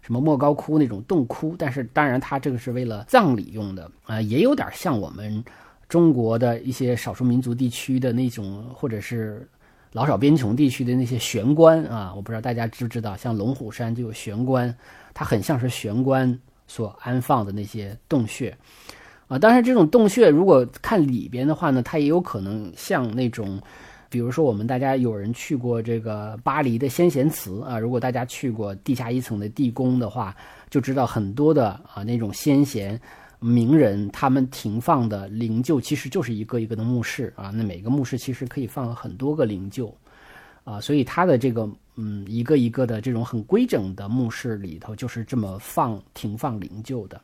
[0.03, 5.45] 什么莫高窟那种洞窟，但是当然它这个是为了葬礼用的啊，也有点像我们
[5.89, 9.49] 中国的一些少数民族地区的那种，或者是
[9.97, 14.77] 老少边穷地区的那些玄关啊，我不知道大家知不知道，像龙虎山就有玄关，
[15.15, 18.55] 它很像是玄关所安放的那些洞穴
[19.27, 19.39] 啊。
[19.39, 23.59] 当然，这种洞穴如果看里边的话呢，它也有可能像那种。
[24.09, 30.35] 比如说，我们大家有人去过这个巴黎的先贤祠啊，如果大家去过地下一层的地宫的话，
[30.71, 32.99] 就知道很多的啊那种先贤
[33.47, 37.51] 名人他们停放的灵柩，其实就是一个一个的墓室啊。
[37.55, 39.93] 那每个墓室其实可以放很多个灵柩
[40.65, 47.21] 啊，所以它的这个嗯一个一个的这种很规整的墓室里头，就是这么放停放灵柩的。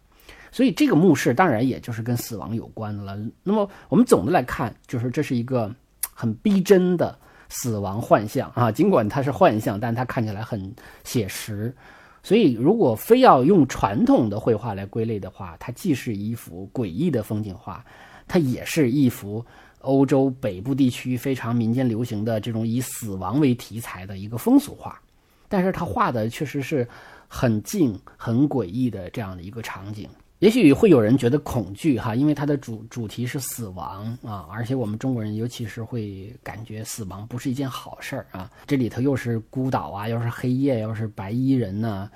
[0.51, 3.19] 所以这个墓室当然也就是跟死亡有关的了。
[3.43, 5.75] 那么我们总的来看，就是这是一个。
[6.15, 8.71] 很逼真的死亡幻象啊！
[8.71, 10.73] 尽管它是幻象，但它看起来很
[11.05, 11.75] 写实。
[12.23, 17.85] 所以，如果非要用传统的绘画来归类的话，它既是一幅诡异的风景画，
[18.29, 19.45] 它也是一幅
[19.81, 25.01] 欧洲北部地区非常民间流行的这种以死亡为题材的一个风俗画。
[25.49, 26.87] 但是，它画的确实是
[27.27, 30.09] 很静、很诡异的这样的一个场景。
[30.42, 38.50] 也许会有人觉得恐惧哈，因为它的主主题是死亡啊，而且我们中国人尤其是会感觉死亡不是一件好事儿啊。
[38.66, 42.11] 这里头又是孤岛啊，又是黑夜，又是白衣人呢。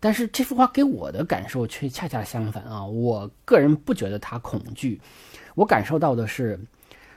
[0.00, 5.00] 但是这幅画给我的感受却恰恰相反啊，我个人不觉得它恐惧，
[5.54, 6.58] 我感受到的是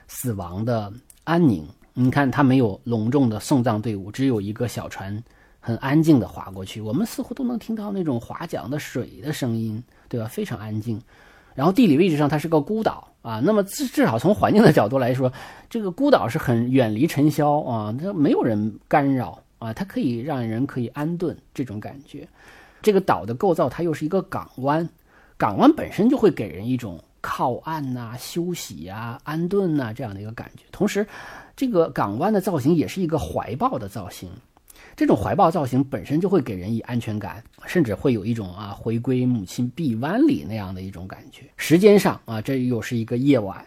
[0.06, 0.92] 死亡的
[1.24, 1.66] 安宁。
[1.92, 5.20] 你看，它没有隆重的送葬队伍，只有一个小船。
[5.64, 9.80] 很安静的划过去，我们似乎都能听到那种划桨的水的声音，
[10.12, 10.26] 对吧？
[10.26, 11.00] 非常安静。
[11.54, 15.32] 然后地理位置上它是个孤岛啊，那么至至少从环境的角度来说，
[15.70, 22.28] 这个孤岛是很远离尘嚣啊，它没有人干扰啊，它可以让人可以安顿这种感觉。
[22.82, 24.86] 这个岛的构造它又是一个港湾，
[25.38, 30.64] 港湾本身就会给人一种靠岸呐、休息呀、安顿呐这样的一个感觉。
[30.70, 31.06] 同时，
[31.56, 34.28] 这个港湾的造型也是一个怀抱的造型。
[35.02, 41.42] 这种怀抱造型本身就会给人以安全感，甚至会有一种啊回归母亲臂弯里那样的一种感觉。
[41.56, 43.66] 时间上啊，这又是一个夜晚。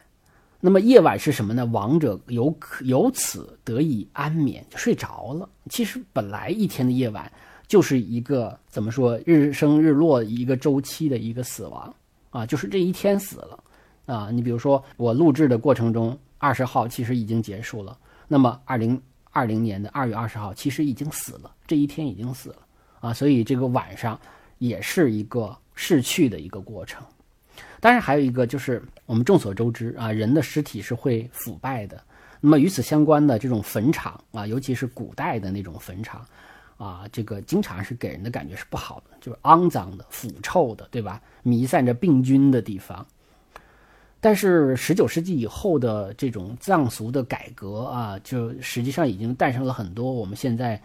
[0.62, 1.65] 那么夜晚是什么呢？
[1.65, 5.50] 亡者由可由此得以安眠，就睡着了。
[5.69, 7.30] 其实本来一天的夜晚
[7.67, 11.93] 就是一个怎么说日升日落一个周期的一个死亡
[12.30, 13.62] 啊，就是这一天死了
[14.06, 14.30] 啊。
[14.32, 19.02] 你比如说我录制的过程中，二十号其实已经结束了，那么二零
[19.36, 22.56] 二零年的二月二十号其实已经死了，这一天已经死了
[23.02, 23.13] 啊。
[23.13, 24.17] 所以这个晚上
[24.60, 27.04] 也是一个逝去的一个过程。
[27.82, 32.02] 当然，还有一个就是我们众所周知啊，人的尸体是会腐败的。
[32.39, 36.26] 那么与此相关的这种坟场啊，尤其是古代的那种坟场
[36.78, 41.21] 啊，这个经常是给人的感觉是不好的，就是肮脏的、腐臭的，对吧？
[41.43, 43.06] 弥散着病菌的地方。
[44.26, 50.82] 但是十九世纪以后的这种葬俗的改革啊，就实际上已经诞生了很多我们现在。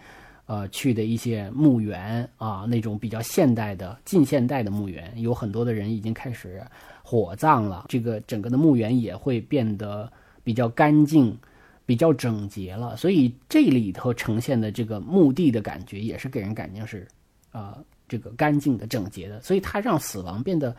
[0.47, 6.61] 呃，去的一些墓园啊，那种比较现代的、近现代的墓园，有很多的人已经开始
[7.05, 7.87] 火葬了。
[7.89, 11.39] 这个整个的墓园也会变得比较干净、
[11.87, 12.97] 比较整洁了。
[12.97, 17.07] 所以这里头呈现的这个墓地的感觉，也是给人感觉是
[17.53, 19.41] 啊，这个干净的、整洁的。
[19.43, 20.75] 所以它让死亡变得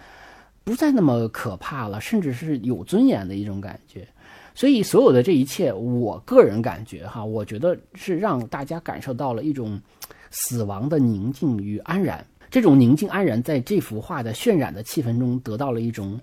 [0.63, 4.07] 不再那么可怕了，甚至是有尊严的一种感觉。
[4.53, 9.79] 所以，所有的这一切，我个人感觉哈，我觉得是让大家感受到了一种
[10.29, 12.23] 死亡的宁静与安然。
[12.49, 16.19] 这种宁静安然，在这幅画的渲染的气氛中，得到了一种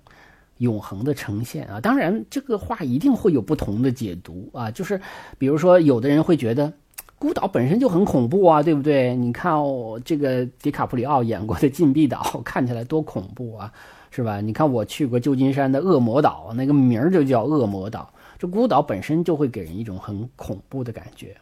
[0.59, 1.81] 永恒的呈现啊。
[1.81, 4.69] 当然，这个画一定会有不同的解读啊。
[4.69, 5.01] 就是，
[5.39, 6.71] 比如说，有的人会觉得
[7.17, 9.15] 孤岛本身就很恐怖啊，对不对？
[9.15, 13.73] 你看哦，这个迪卡普里奥演过的《禁闭岛》，看起来多恐怖啊，
[14.11, 14.41] 是吧？
[14.41, 18.11] 你看我去过旧金山的恶魔岛，那个名儿就叫恶魔岛。
[18.37, 21.35] 这孤岛本身就会给人一种很恐怖的感觉，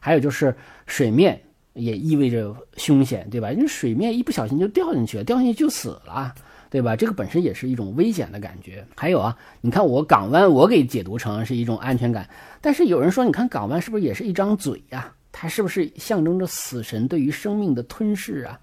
[0.00, 0.52] 还有就是
[0.86, 1.40] 水面
[1.74, 3.52] 也意味着凶险，对吧？
[3.52, 6.34] 因为水面一不小心就掉进去了，掉进去就死了，
[6.68, 6.96] 对吧？
[6.96, 8.84] 这个本身也是一种危险的感觉。
[8.96, 12.28] 还有啊，你看我港湾，我给解读成是一种安全感，
[12.60, 15.12] 但是有人说，你看港湾是不是也是一张嘴呀？
[15.30, 18.58] 它是不是象征着死神对于生命的吞噬啊？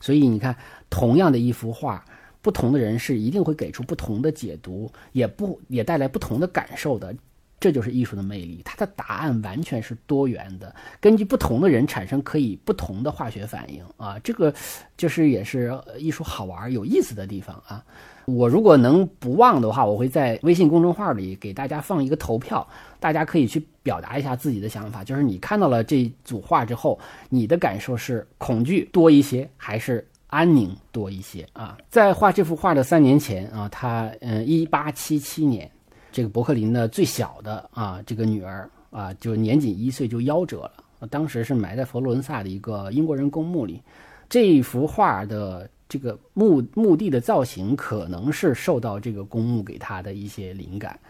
[0.00, 0.56] 所以你看，
[0.90, 2.04] 同样的一幅画。
[2.48, 7.14] 不同的人是一定会给出不同的解读，也不也带来不同的感受的，
[7.60, 8.62] 这就是艺术的魅力。
[8.64, 14.54] 它的答案完全是多元的，根据不同的人产生可以不同的化学反应啊，这个
[14.96, 17.84] 就是也是艺术好玩有意思的地方啊。
[18.24, 22.66] 我如果能不忘的话，我会在微信公众号里给大家放一个投票，
[22.98, 30.08] 大家可以去表达一下自己的想法，就是你看到了这组画之后，你的感受是恐惧多一些还是？
[30.28, 35.70] 安宁多一些啊，在画这幅画的三年前啊，他嗯，一八七七年，
[36.12, 43.82] 这个伯克林的最小的啊，这个女儿啊，就年仅一岁就夭折了，当时是埋在佛罗伦萨的一个英国人公墓里。
[44.28, 51.00] 这幅画的这个墓墓地的造型，可能是受到这个公墓给他的一些灵感。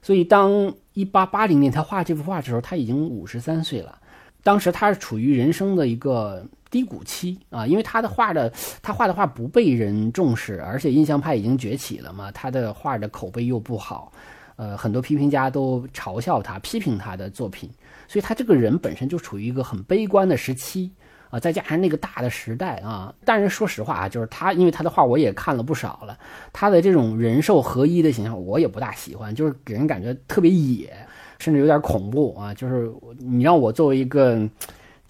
[0.00, 3.98] 所以，当一八八零年他画这幅画的时候，他已经五十三岁了。
[4.42, 6.42] 当时他是处于人生的一个。
[6.72, 14.10] 低谷期啊，因为他的画的他画的画不被人重视，而且印象派已经崛起了嘛，他的画的口碑又不好，
[14.56, 17.68] 呃，很多批评家都嘲笑他、批评他的作品，
[18.08, 20.90] 所以他这个人本身就处于一个很悲观的时期
[21.28, 26.18] 啊，再加上那个大的时代啊，但是说实话啊，就是他，因为他的画我也看了不少了，
[26.54, 30.90] 他的这种人兽合一的形象我也不大喜欢，就是给人感觉特别野，
[31.38, 34.48] 甚至有点恐怖啊，就是你让我作为一个。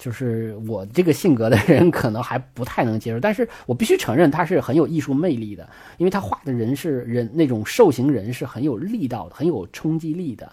[0.03, 5.65] 就是我这个性格的人可能还不太能接受，但是我必须承认他是很有艺术魅力的，
[5.97, 10.51] 因为他画的人是人那种兽形人是很有力道的，很有冲击力的，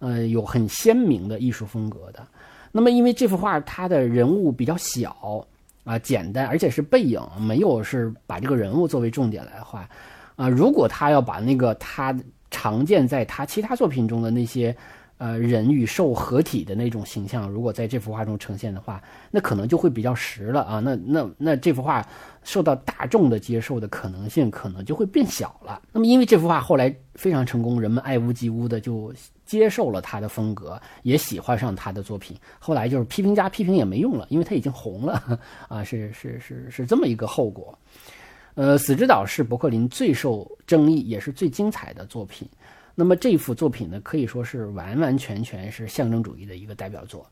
[0.00, 2.26] 呃，有很鲜明的艺术风格的。
[2.72, 5.46] 那么因为这幅画它的人物比较小
[5.84, 9.88] 啊，简单，而且是背影，没有是把这个人物作为重点来画
[10.34, 10.48] 啊。
[10.48, 12.12] 如果他要把那个他
[12.50, 14.76] 常见在他其他作品中的那些。
[15.20, 20.80] 呃，人与兽合体的那种形象，如果在这幅画中呈现的话，那可能就会比较实了啊。
[20.80, 22.02] 那那那这幅画
[22.42, 25.82] 受到大众的接受的可能性可能就会变小了。
[25.92, 29.12] 那么，因为这幅画后来非常成功，人们爱屋及乌的就
[29.44, 32.34] 接受了他的风格，也喜欢上他的作品。
[32.58, 37.78] 后来就是批评家批评也没用了，因为他已经红了啊，是是是是这么一个后果。
[38.54, 42.48] 呃，《死之岛》是伯克林最受争议也是最精彩的作品。
[43.00, 47.26] 那么这幅作品呢，可以说是完完全全是象征主义的一个代表作。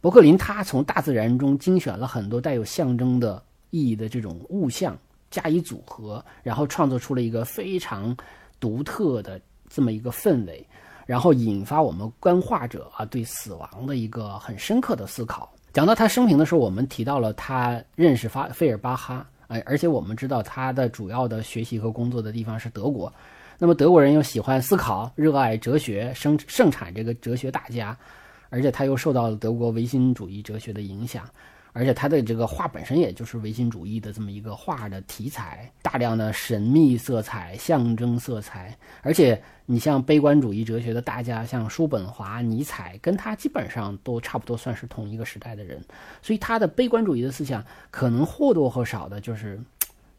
[0.00, 3.40] 伯克林他从大自然中精选了很多带有象征的
[3.70, 4.98] 意义的这种物象，
[5.30, 8.16] 加以组合，然后创作出了一个非常
[8.58, 10.66] 独特的这么一个氛围，
[11.06, 15.48] 然后引发我们观画者啊对死亡的一个很深刻的思考。
[15.72, 23.12] 讲到他生平的时候，我们提到了他认识发费尔巴哈，哎，而且我们知道他的主要的学习和工作的地方是德国。
[23.58, 27.96] 那么德国人又喜欢思考，热爱哲学，生盛产这个哲学大家，
[28.50, 31.28] 而且他又受到了德国唯心主义哲学的影响。
[31.74, 38.76] 而且他的这个画本身也就是唯心主义的这么一个画的题材，大量的神秘色彩、象征色彩。
[39.02, 45.80] 而且你像悲观主义哲学的大家，像叔本华、尼采，跟他基本上都差不多算是同一个时代的人，
[46.20, 49.60] 所以他的悲观主义的思想可能或多或少的就是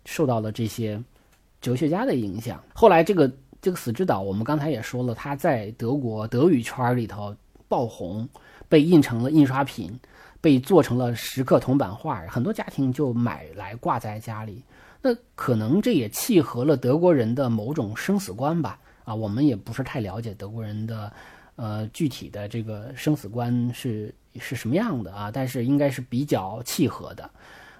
[0.05, 1.01] 受到了这些
[1.61, 2.63] 哲学家的影响。
[2.73, 3.31] 后来这个
[3.61, 7.35] 这个死之岛，我们刚才也说了，他在德国德语圈里头
[7.67, 8.27] 爆红，
[8.67, 9.99] 被印成了印刷品。
[10.41, 14.63] 被做成了石刻铜版画，很多家庭就买来挂在家里。
[15.01, 18.79] 那可能这也契合了德国人的某种生死观吧？
[19.03, 21.11] 啊，我们也不是太了解德国人的，
[21.57, 25.29] 呃，具体的这个生死观是是什么样的啊？
[25.29, 27.29] 但是应该是比较契合的。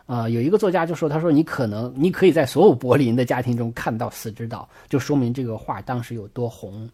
[0.10, 6.89] 啊，有一个作家就说，他说你可能你可以在所有柏林的家庭中看到《死之岛》，就说明这个画当时有多红。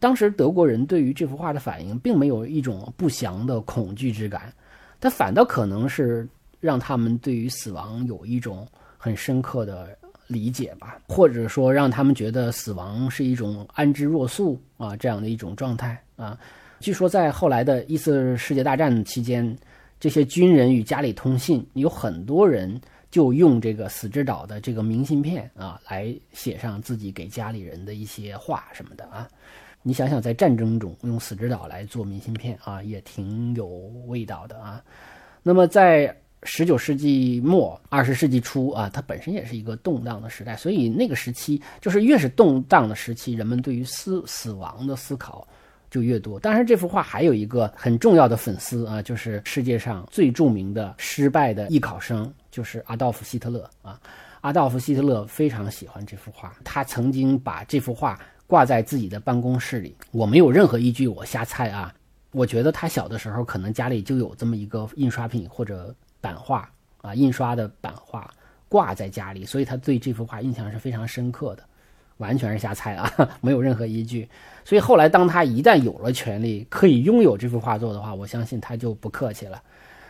[0.00, 4.52] 当时德国人对于这幅画的反应，并没有一种不祥的恐惧之感。
[5.00, 6.28] 它反倒可能是
[6.58, 8.66] 让他们对于死亡有一种
[8.98, 9.96] 很深刻的
[10.26, 16.36] 理解吧，或者说让他们觉得死亡是一种安之若素啊这样的一种状态啊。
[16.80, 19.56] 据说在后来的一次世界大战期间，
[20.00, 22.80] 这些军人与家里通信，有很多人
[23.10, 29.28] 就用这个死之岛的这个明信片啊来写上自己给家里人的一些话什么的啊。
[29.82, 33.66] 你想想，在战争中用死之岛来做明信片啊，也挺有
[34.06, 34.82] 味道的啊。
[35.42, 45.46] 那么，在十九世纪末、二十世纪初啊，它本身也是一个动荡的时代，所以那个时期就是越是动荡的时期，人们对于死死亡的思考
[45.90, 46.38] 就越多。
[46.38, 54.00] 当然，这幅画还有一个很重要的粉丝啊，就是世界上最著名的失败的艺考生，就是阿道夫·希特勒啊。
[54.40, 58.18] 阿道夫·希特勒非常喜欢这幅画，他曾经把这幅画。
[58.46, 61.94] 挂在自己的办公室里，我没有任何依据，我瞎猜啊。
[62.32, 66.68] 我觉得他小的时候可能家里就有这么一个印刷品或者版画
[67.00, 68.28] 啊，印刷的版画
[68.68, 71.62] 挂在家里，所以他对这幅画印象是非常深刻的。
[72.20, 73.12] 完全是瞎猜啊，
[73.42, 74.28] 没有任何依据。
[74.64, 79.60] 所以后来当他一旦有了权利可以拥有这幅画作的话，我相信他就不客气了。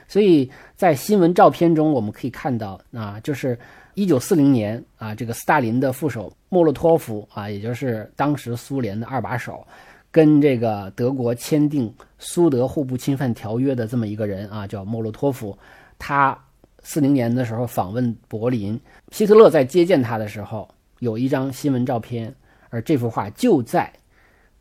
[0.06, 3.58] 所以在新闻照片中我们可以看到啊，就是。
[3.94, 9.66] 一九四零年啊，这个斯大林的副手莫洛托夫啊，也就是当时苏联的二把手，
[10.12, 15.58] 跟这个德国签订苏德互不侵犯条约的这么一个人啊，叫莫洛托夫。
[15.98, 16.38] 他
[16.82, 18.80] 四零年的时候访问柏林，
[19.11, 20.66] 希特勒在接见他的时候，
[21.01, 22.34] 有一张新闻照片，
[22.68, 23.92] 而这幅画就在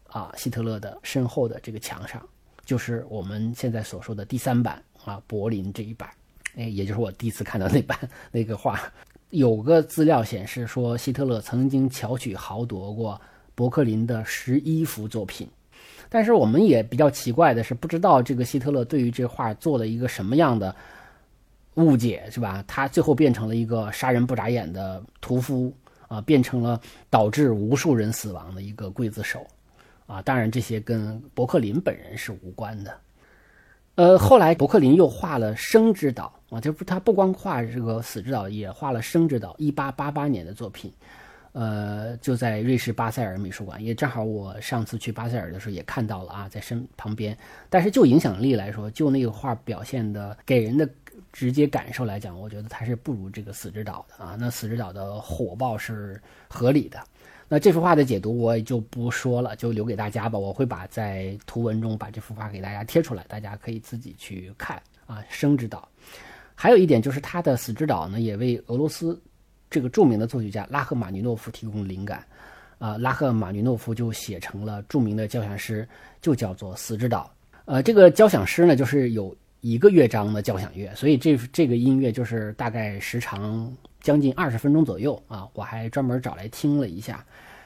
[0.08, 2.22] 啊希特勒的身后的这个墙上，
[2.66, 6.10] 就是我们现在所说的第三版啊柏林这一版，
[6.56, 7.98] 哎，也就是我第一次看到那版
[8.32, 8.82] 那个画。
[9.32, 13.22] 有个资料显示说，希特勒曾经巧取豪夺过
[13.54, 15.48] 伯克林的十一幅作品，
[16.10, 20.76] 但是我们也比较奇怪的是，不知道这个希特勒对于这画做了一个什么样的
[21.76, 22.64] 误解，是吧？
[22.66, 25.72] 他最后变成了一个杀人不眨眼的屠夫
[26.10, 29.48] 啊，变成了导致无数人死亡的一个刽子手
[30.08, 30.22] 啊！
[30.24, 32.94] 当然，这些跟伯克林本人是无关的。
[33.94, 40.92] 呃，后来伯克林又画了《生之岛》啊，就不他不光画这个《死之岛》，也画了《生之岛》，一八八八年的作品，
[41.52, 47.38] 呃，就在瑞士巴塞尔美术馆，也正好我上次去巴塞尔的时候也看到了啊，在身旁边。
[47.70, 50.90] 但是就影响力来说，就那个画表现的给人的
[51.32, 54.36] 直接感受来讲，我觉得它是不如这个《死之岛》的啊。
[54.40, 57.00] 那《死之岛》的火爆是合理的。
[57.52, 60.38] 那这幅画的解读我也就不说了，就留给大家吧。
[60.38, 65.24] 我会把在图文中把这幅画给大家贴出来，大家可以自己去看啊。
[65.30, 65.90] 生之岛，
[66.54, 69.20] 还有一点就是他的死之岛呢，也为俄罗斯
[69.68, 72.24] 这个著名的作曲家拉赫玛尼诺夫提供灵感
[72.78, 72.98] 啊。
[73.00, 75.88] 拉赫玛尼诺夫就写成了著名的交响诗，
[76.22, 77.32] 就叫做《死之岛》。
[77.66, 83.76] 呃，这个交响诗呢，就是有一个乐章的交响乐，所以这这个音乐就是大概时长。
[84.02, 87.24] 将近二十分钟左右啊，我还专门找来听了一下。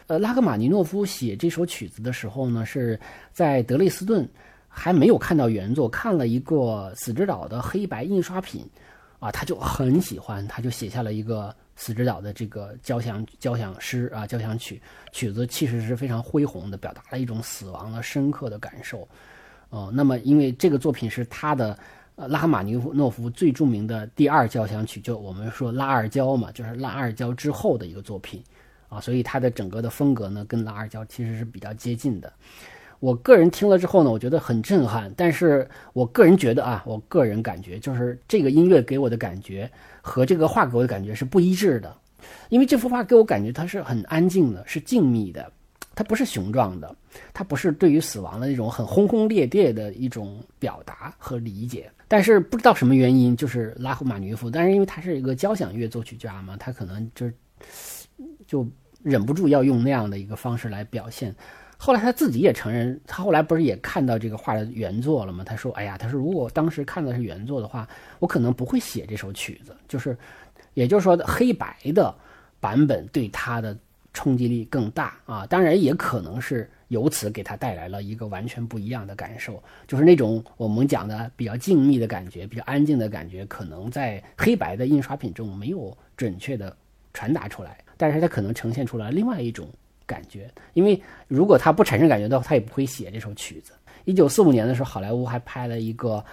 [0.07, 2.99] 呃，拉赫玛尼诺夫写这首曲子的时候呢，是
[3.31, 4.27] 在德累斯顿，
[4.67, 8.67] 还没有看到原作，看了一个《死之岛》的黑白印刷品，
[9.19, 14.81] 啊，他就很喜欢，他就写下了一个《死之岛》的这个交响交响诗啊，交响曲，
[15.11, 19.07] 曲子其实是非常恢宏的，表达了一种死亡的深刻的感受。
[19.74, 21.78] 哦，那么因为这个作品是他的。
[22.15, 28.39] 拉赫玛尼诺夫最著名的第二交响曲，就我们说拉二交嘛，就是拉二交之后的一个作品，
[28.88, 32.32] 啊，所以它的整个的风格呢，跟拉二交其实是比较接近的。
[32.99, 35.11] 我个人听了之后呢，我觉得很震撼。
[35.17, 39.67] 但是我个人觉得啊，我个人感觉就是这个音乐给我的感觉
[39.99, 41.91] 和这个画给我的感觉是不一致的。
[42.49, 45.51] 因为这幅画给我感觉它是很安静的，是静谧的，
[45.95, 46.95] 它不是雄壮的，
[47.33, 51.91] 它不是对于死亡的那种很轰轰烈烈的一种表达和理解。
[52.07, 57.29] 但是不知道什么原因，就是拉赫玛尼夫，但是因为他是一个交响乐作曲家嘛，他可能就
[58.45, 58.67] 就
[59.01, 61.33] 忍不住要用那样的一个方式来表现。
[61.75, 65.43] 后来他自己也承认，他后来不是也看到这个画的原作了吗？
[65.43, 67.85] 他说：“哎呀，他说如果当时看的是原作的话，
[68.19, 69.75] 我可能不会写这首曲子。
[69.87, 70.17] 就是，
[70.75, 72.15] 也就是说，黑白的
[72.61, 73.77] 版本对他的
[74.14, 75.45] 冲击力更大啊。
[75.45, 86.76] 当然，也可能是由此给他带来了一个完全不一样的感受，就是那种我们讲的比较静谧的感觉，比较安静的感觉，可能在黑白的印刷品中没有准确的
[87.14, 89.68] 传达出来，但是它可能呈现出来另外一种。”
[90.05, 93.72] 感觉，因为如果他不产生感觉的话，他也不会写这首曲子。
[94.03, 96.24] 一九四五年的时候，好莱坞还拍了一个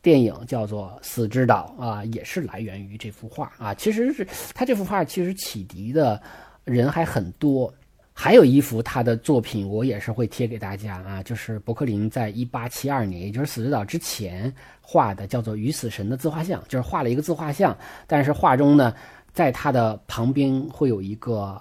[0.00, 3.74] 电影，叫做《死之岛》啊，也是来源于这幅画啊。
[3.74, 4.24] 其实是
[4.54, 6.22] 他这幅画其实启迪的
[6.68, 7.72] 人还很多。
[8.12, 18.94] 还有一幅他的作品，我也是会贴给大家啊，就是伯克林在一八七二年，也就是《死之岛》之前画的，叫做《与死神的自画像》，就是画了一个自画像，但是画中呢，
[19.32, 21.60] 在他的旁边会有一个。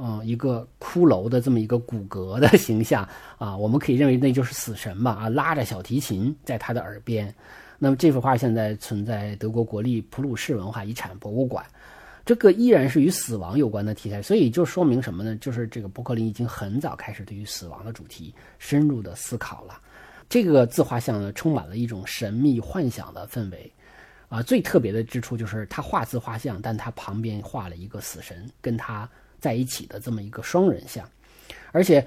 [0.00, 3.02] 嗯，一个骷髅的这么一个骨骼的形象
[3.36, 7.34] 啊，我们可以认为那就是死神嘛啊，拉着小提琴在他的耳边。
[7.80, 11.66] 那么这幅画现在存在德国国立普鲁士文化遗产博物馆，
[12.28, 15.34] 这个依然是与死亡有关的题材，所以就说明什么呢？
[15.36, 19.80] 就是这个伯克林已经很早开始对于死亡的主题深入的思考了。
[20.28, 23.72] 这个自画像呢，充满了一种神秘幻想的氛围
[24.28, 24.42] 啊。
[24.42, 29.08] 最特别的之处就是他画自画像，但他旁边画了一个死神，跟他。
[29.40, 31.08] 在一起的这么一个双人像，
[31.70, 32.04] 而且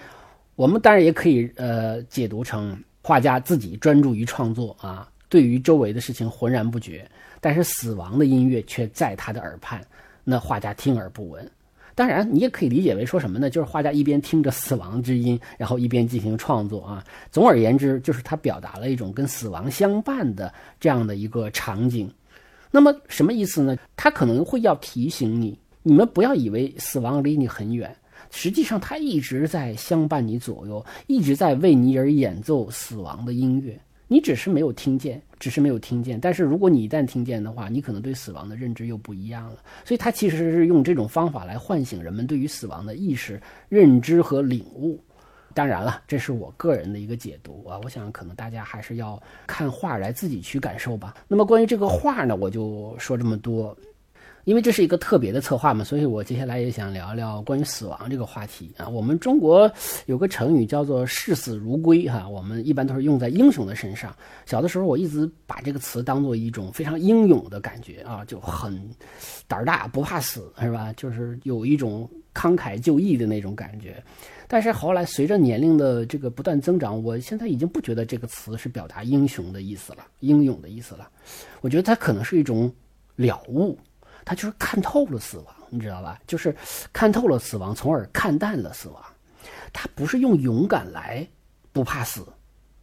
[0.55, 7.09] 我们当然也可以呃解读成画家自己专注于创作啊，对于周围的事情浑然不觉，
[7.39, 9.81] 但是死亡的音乐却在他的耳畔，
[10.23, 11.49] 那画家听而不闻。
[11.93, 13.49] 当然，你也可以理解为说什么呢？
[13.49, 17.03] 就是画家一边听着死亡之音，然后一边进行创作啊。
[17.29, 22.09] 总而言之，就是他表达了一种跟死亡相伴的这样的一个场景。
[22.71, 23.77] 那么什么意思呢？
[23.97, 25.59] 他可能会要提醒你。
[25.83, 27.93] 你们不要以为死亡离你很远，
[28.29, 33.77] 实际上他一直在相伴你左右，一直在为你而演奏死亡的音乐。
[34.07, 36.17] 你只是没有听见，只是没有听见。
[36.17, 39.57] 但是如果你一旦听见的话，你可能对死亡的认知又不一样了。
[39.83, 45.03] 所以，他其实是用这种方法来唤醒人们对于死亡的意识、认知和领悟。
[45.53, 47.79] 当然了，这是我个人的一个解读啊。
[47.83, 51.15] 我想可能大家还是要看画来自己去感受吧。
[51.27, 53.75] 那么关于这个画呢，我就说这么多。
[54.43, 58.87] 因为这是一个特别的策划嘛，所以我接下来也想聊聊关于死亡这个话题啊。
[58.87, 59.71] 我们中国
[60.05, 64.15] 有个成语叫做视死如归哈，我们一般都是用在英雄的身上。
[64.45, 68.81] 小的时候我一直把这个词当做一种非常英勇的感觉啊，就很
[69.47, 70.91] 胆儿大不怕死是吧？
[70.97, 74.03] 就是有一种慷慨就义的那种感觉。
[74.47, 81.09] 但是后来随着年龄的这个不断增长，我现在已经不觉得这个词是表达英雄的意思了，英勇的意思了。
[81.61, 82.69] 我觉得它可能是一种
[83.15, 83.77] 了悟。
[84.25, 86.19] 他就是看透了死亡，你知道吧？
[86.27, 86.55] 就是
[86.93, 89.03] 看透了死亡，从而看淡了死亡。
[89.73, 91.27] 他不是用勇敢来
[91.71, 92.25] 不怕死，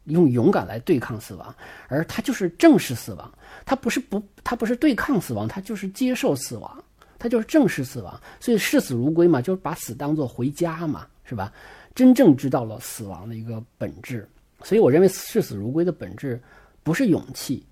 [0.04, 1.54] 用勇敢来对抗死亡，
[1.88, 3.32] 而他就是正视死亡。
[3.64, 6.84] 他不是不，他不是对抗死亡，他就是接受死亡，
[7.18, 8.20] 他就是正视死亡。
[8.40, 11.52] 所以视死如归嘛，就是把死当做回家嘛，是吧？
[11.94, 14.28] 真正知道了死亡的一个本质。
[14.64, 16.42] 所以我认为视死如归的本质
[16.82, 17.64] 不是勇气，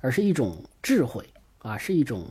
[0.00, 1.22] 而是一种智慧
[1.58, 2.26] 啊，是一种。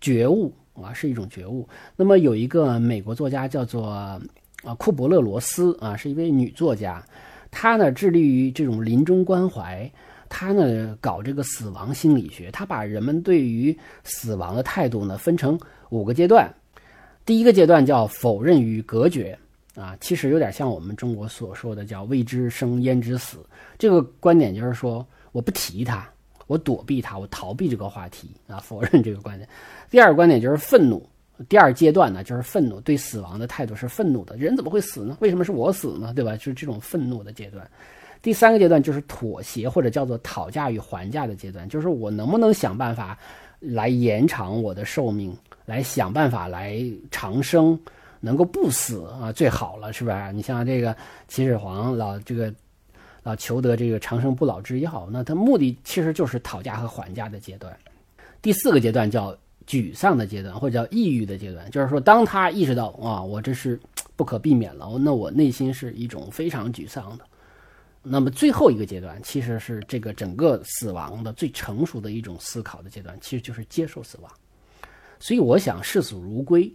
[0.00, 1.68] 觉悟啊，是一种觉悟。
[1.96, 4.20] 那么有一个美国作家叫做啊
[4.78, 7.04] 库伯勒罗斯啊，是一位女作家，
[7.50, 9.90] 她呢致力于这种临终关怀，
[10.28, 15.58] 她呢搞这个死亡心理学，她把人们对于死亡的态度呢分成
[15.90, 16.52] 五个阶段。
[17.26, 19.38] 第一个阶段叫否认与隔绝
[19.74, 23.38] 啊，其实有点像我们中国所说的叫未知生焉知死。
[23.78, 26.08] 这个观点就是说，我不提它。
[26.50, 29.48] 我躲避它，我逃避这个话题啊，否认这个观点。
[29.88, 31.08] 第二个观点就是愤怒，
[31.48, 34.36] 第二阶段呢就是愤怒，对死亡的态度是愤怒的。
[34.36, 35.16] 人怎么会死呢？
[35.20, 36.12] 为什么是我死呢？
[36.12, 36.32] 对吧？
[36.32, 37.64] 就是这种愤怒的阶段。
[38.20, 43.16] 第三个阶段就是妥协或者叫做讨价与还价的阶段，就是我能不能想办法
[43.60, 45.32] 来延长我的寿命，
[45.64, 46.82] 来想办法来
[47.12, 47.78] 长生，
[48.18, 50.32] 能够不死啊，最好了，是不是？
[50.32, 50.96] 你像这个
[51.28, 52.52] 秦始皇老这个。
[53.22, 57.76] 啊，求得这个长生不老之药，那他目的其实就是讨价和还价的阶段。
[58.40, 63.78] 第四个阶段叫沮丧的阶段，或者叫抑郁的阶段，就是说，当他意识到啊，我这是
[64.16, 67.24] 不可避免了，那我内心是一种非常沮丧的，
[68.02, 74.32] 那么最后一个阶段，其实是这个整个死亡的最成熟的一种思考的阶段，其实就是接受死亡。
[75.18, 76.72] 所以我想视死如归，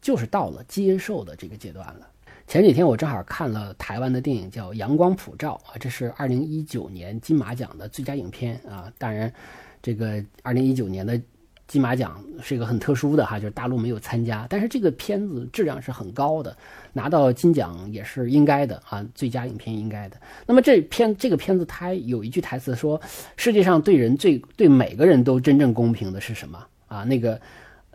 [0.00, 2.08] 就是到了接受的这个阶段了。
[2.46, 8.92] 前几天我正好看了台湾的电影叫《阳光普照》啊，这是二零一九年金马奖的最佳影片啊。
[8.98, 9.32] 当然，
[9.82, 11.20] 这个二零一九年的。
[11.68, 16.54] 金马奖是一个很特殊的哈，就是大陆没有参加，但是这个片子质量是很高的，
[16.92, 20.16] 拿到金奖也是应该的啊，最佳影片应该的。
[20.44, 23.00] 那么这片这个片子它有一句台词说
[23.38, 27.40] ：“世界上对人最对每个人都真正公平的是什么啊？”那个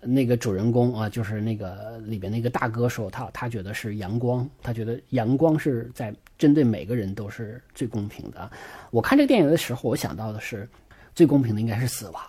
[0.01, 8.49] 那个主人公啊，就是那个里边那个大哥说他他觉得是阳光，他觉得阳光是在针对每个人都是最公平的。
[8.91, 10.69] 我看这个电影的时候，我想到的是
[11.15, 12.21] 最公平的应该是死亡。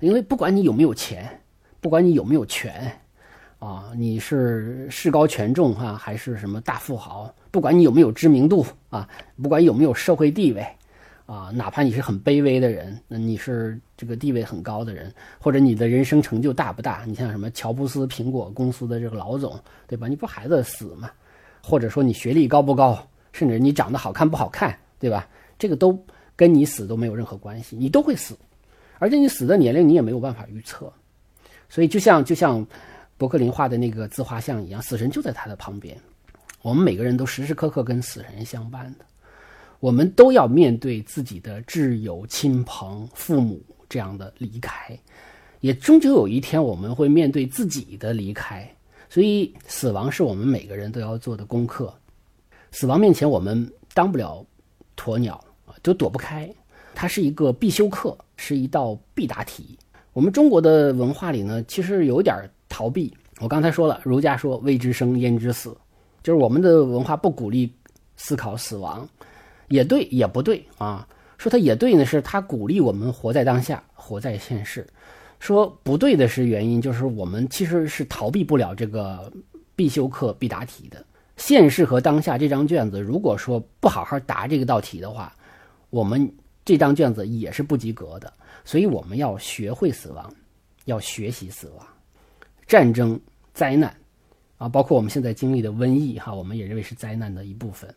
[0.00, 1.28] 因为不管你有没有钱，
[1.78, 2.90] 不管你有没有权，
[3.58, 9.06] 啊，你是势高权重哈，还是什么大富豪，不管你有没有知名度啊，
[9.42, 10.66] 不管有没有社会地位，
[11.30, 17.04] 啊，哪怕你是很卑微的人，那你是这个地位很高的人，或者你的人生成就大不大？
[17.06, 19.56] 你像什么乔布斯苹果公司的这个老总，
[19.86, 20.08] 对吧？
[20.08, 21.08] 你不还得死吗？
[21.62, 22.98] 或者说你学历高不高，
[23.30, 25.28] 甚至你长得好看不好看，对吧？
[25.56, 25.96] 这个都
[26.34, 28.36] 跟你死都没有任何关系，你都会死。
[28.98, 30.92] 而且你死的年龄你也没有办法预测，
[31.68, 32.66] 所以就像就像
[33.16, 35.96] 伯克林画的那个自画像一样，死神就在他的旁边。
[36.60, 39.04] 我们每个人都时时刻刻跟死神相伴的，
[39.80, 44.96] 我们都要面对自己的挚友、亲朋、父母这样的离开，
[45.60, 48.70] 也终究有一天我们会面对自己的离开。
[49.08, 51.92] 所以，死亡是我们每个人都要做的功课。
[52.70, 54.46] 死亡面前，我们当不了
[54.96, 55.34] 鸵鸟
[55.66, 56.48] 啊，都躲不开。
[56.94, 59.78] 它是一个必修课，是一道必答题。
[60.12, 62.36] 我们中国的文化里呢，其实有点
[62.68, 63.12] 逃避。
[63.40, 65.74] 我刚才说了，儒家说“未知生，焉知死”，
[66.22, 67.72] 就是我们的文化不鼓励
[68.16, 69.08] 思考死亡，
[69.70, 71.08] 也对，也不对啊。
[71.38, 74.86] 说它也对呢，是它鼓励我们活在当下，活在现世。
[75.38, 79.32] 说不对的是原因，就是我们其实是逃避不了这个
[79.74, 81.02] 必修课、必答题的。
[81.38, 85.34] 现世和当下这张卷子，如果说不好好答这个道题的话，
[85.88, 86.30] 我们。
[86.62, 88.32] 这张卷子也是不及格的，
[88.64, 90.32] 所以我们要学会死亡，
[90.84, 91.84] 要学习死亡。
[92.64, 93.18] 战争、
[93.54, 93.92] 灾难，
[94.56, 97.92] 啊，包括我们现在经历的瘟疫，哈，我们也认为是灾难的一部分，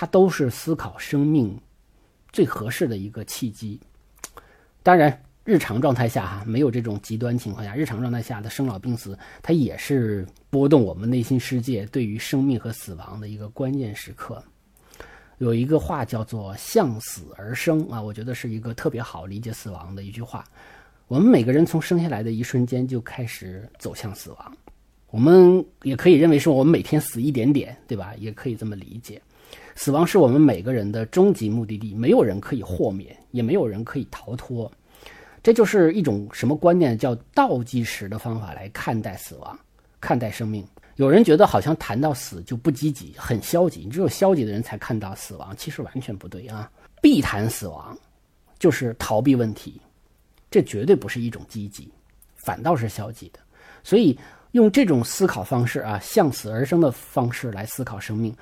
[0.00, 1.60] 它都是思考生命
[2.30, 3.80] 最合适的一个契机。
[4.80, 14.40] 当然，日常状态下，哈，没有这种极端情况下，日常状态下的生老病死，它也是波动我们内心世界对于生命和死亡的一个关键时刻。
[15.38, 20.44] 有一个话叫做“向死而生”啊，我觉得是一个特别好理解死亡的一句话。
[21.08, 24.56] 我们每个人从生下来的一瞬间就开始走向死亡，
[25.10, 28.14] 我们也可以认为是我们每天死一点点，对吧？
[28.16, 29.20] 也可以这么理解。
[29.78, 34.68] 死亡是我们每个人的终极目的地，没有人可以豁免，也没有人可以逃脱。
[35.40, 36.98] 这就是一种什么观念？
[36.98, 39.56] 叫倒计时的方法来看待死亡，
[40.00, 40.66] 看待生命。
[40.96, 43.84] 有人觉得好像谈到死就不积极，很消极。
[43.84, 46.68] 只有消极的人才看到死亡，其实完全不对啊！
[47.00, 47.96] 避谈死亡，
[48.58, 49.80] 就是逃避问题，
[50.50, 51.88] 这绝对不是一种积极，
[52.34, 53.38] 反倒是消极的。
[53.84, 54.18] 所以
[54.50, 58.34] 用这种思考方式啊，向死而生的方式来思考生命，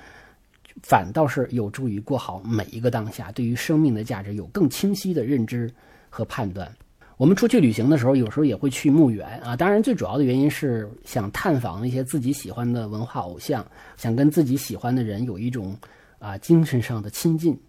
[0.83, 5.71] 反倒是有助于过好每一个当下，对于生命的价值有更清晰的认知
[6.09, 6.71] 和判断。
[7.17, 9.55] 我们出去旅行的时候，有时候也会去墓园啊。
[9.55, 13.65] 当然，最主要的原因是想探访那些自己喜欢的文化偶像，
[13.95, 15.75] 想跟自己喜欢的人有一种
[16.19, 17.59] 啊精神上的亲近。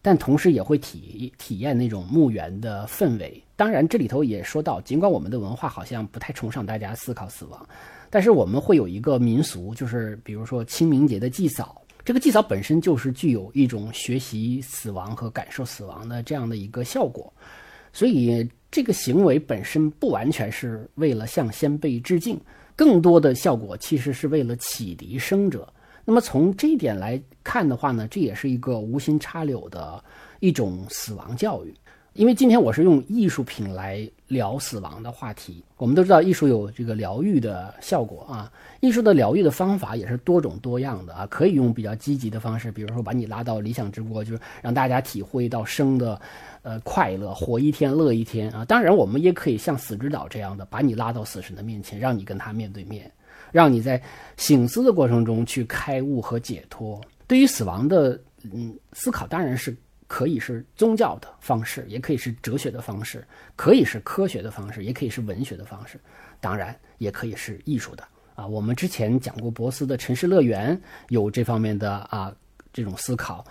[0.00, 3.42] 但同时也会体体验那种墓园的氛围。
[3.56, 7.68] 当然，这里头也说到，尽管我们的文化好像不太崇尚大家思考死亡，
[8.08, 11.82] 但是我们会有一个民俗，就是比如说清明节的祭扫。
[12.06, 17.30] 这个祭扫本身就是具有一种学习死亡和感受死亡的这样的一个效果，
[17.92, 18.48] 所以。
[18.68, 22.38] 这个行为本身不完全是为了向先辈致敬，
[22.74, 25.72] 更多的效果其实是为了启迪生者。
[26.04, 30.04] 那么从这一点来看的话呢，这也是一个无心插柳的
[30.40, 31.72] 一种死亡教育。
[32.16, 38.50] 因为今天我是用艺术品来聊死亡的话题，我们都知道艺术有这个疗愈的效果啊，
[38.80, 46.18] 艺术的疗愈的方法也是多种多样的啊，可以用比较积极的方式，比如说把你拉到理想之国，就是让大家体会到生的，
[46.62, 48.64] 呃快乐，活一天乐一天啊。
[48.64, 53.10] 当然，我们也可以像死之岛这样的，把你拉到死神的面前，让你跟他面对面，
[53.52, 54.00] 让你在
[54.38, 56.98] 醒思的过程中去开悟和解脱。
[57.26, 59.76] 对于死亡的嗯思考，当然是。
[60.06, 63.26] 可以是宗教的方式，也可以是哲学的方式，
[63.56, 66.00] 可以是科学的方式，也可以是文学的方式，
[66.40, 68.04] 当然也可以是艺术的
[68.34, 68.46] 啊。
[68.46, 70.76] 我们之前讲过博斯的《城市乐园》，
[71.08, 72.34] 有这方面的啊
[72.72, 73.44] 这种思考。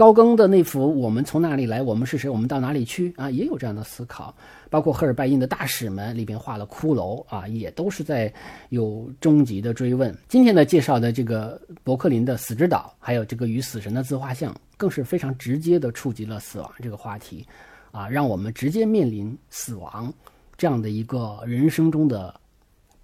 [0.00, 4.34] 高更的那幅“我们从哪里来，我们是谁，我们到哪里去”啊，也有这样的思考。
[4.70, 8.32] 包括赫尔拜因的大使们里边画了骷髅啊，也都是在
[8.70, 10.16] 有终极的追问。
[10.26, 17.46] 今天呢介绍的这个伯克林的死之岛，还有这个与死神的自画像，更是非常直接的触及了死亡这个话题，
[17.90, 20.10] 啊，让我们直接面临死亡
[20.56, 22.34] 这样的一个人生中的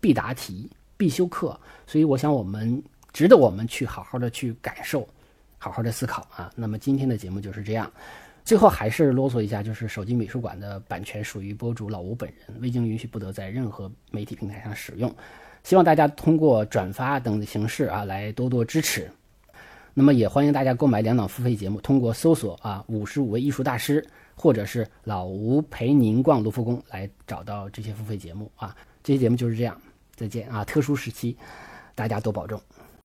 [0.01, 1.61] 必答题、必修课。
[1.87, 2.83] 所以我想，我们
[3.13, 5.07] 值得我们去好好的去感受。
[5.59, 7.91] 好好的思考啊，那么今天的节目就是这样。
[8.45, 15.13] 最后还是啰嗦一下，就是手机美术馆的版权属于博主老吴本人，未经允许不得在任何媒体平台上使用。
[15.65, 19.11] 希望大家通过转发等形式啊来多多支持。
[19.93, 28.77] 那么也欢迎大家购买两档付费节目，通过搜索啊五十五位艺术大师，或者是老吴陪您逛卢浮宫来找到这些付费节目啊。
[29.03, 29.81] 这些节目就是这样，
[30.15, 30.65] 再见啊！
[30.65, 31.37] 特殊时期，
[31.95, 32.61] 大家多保重。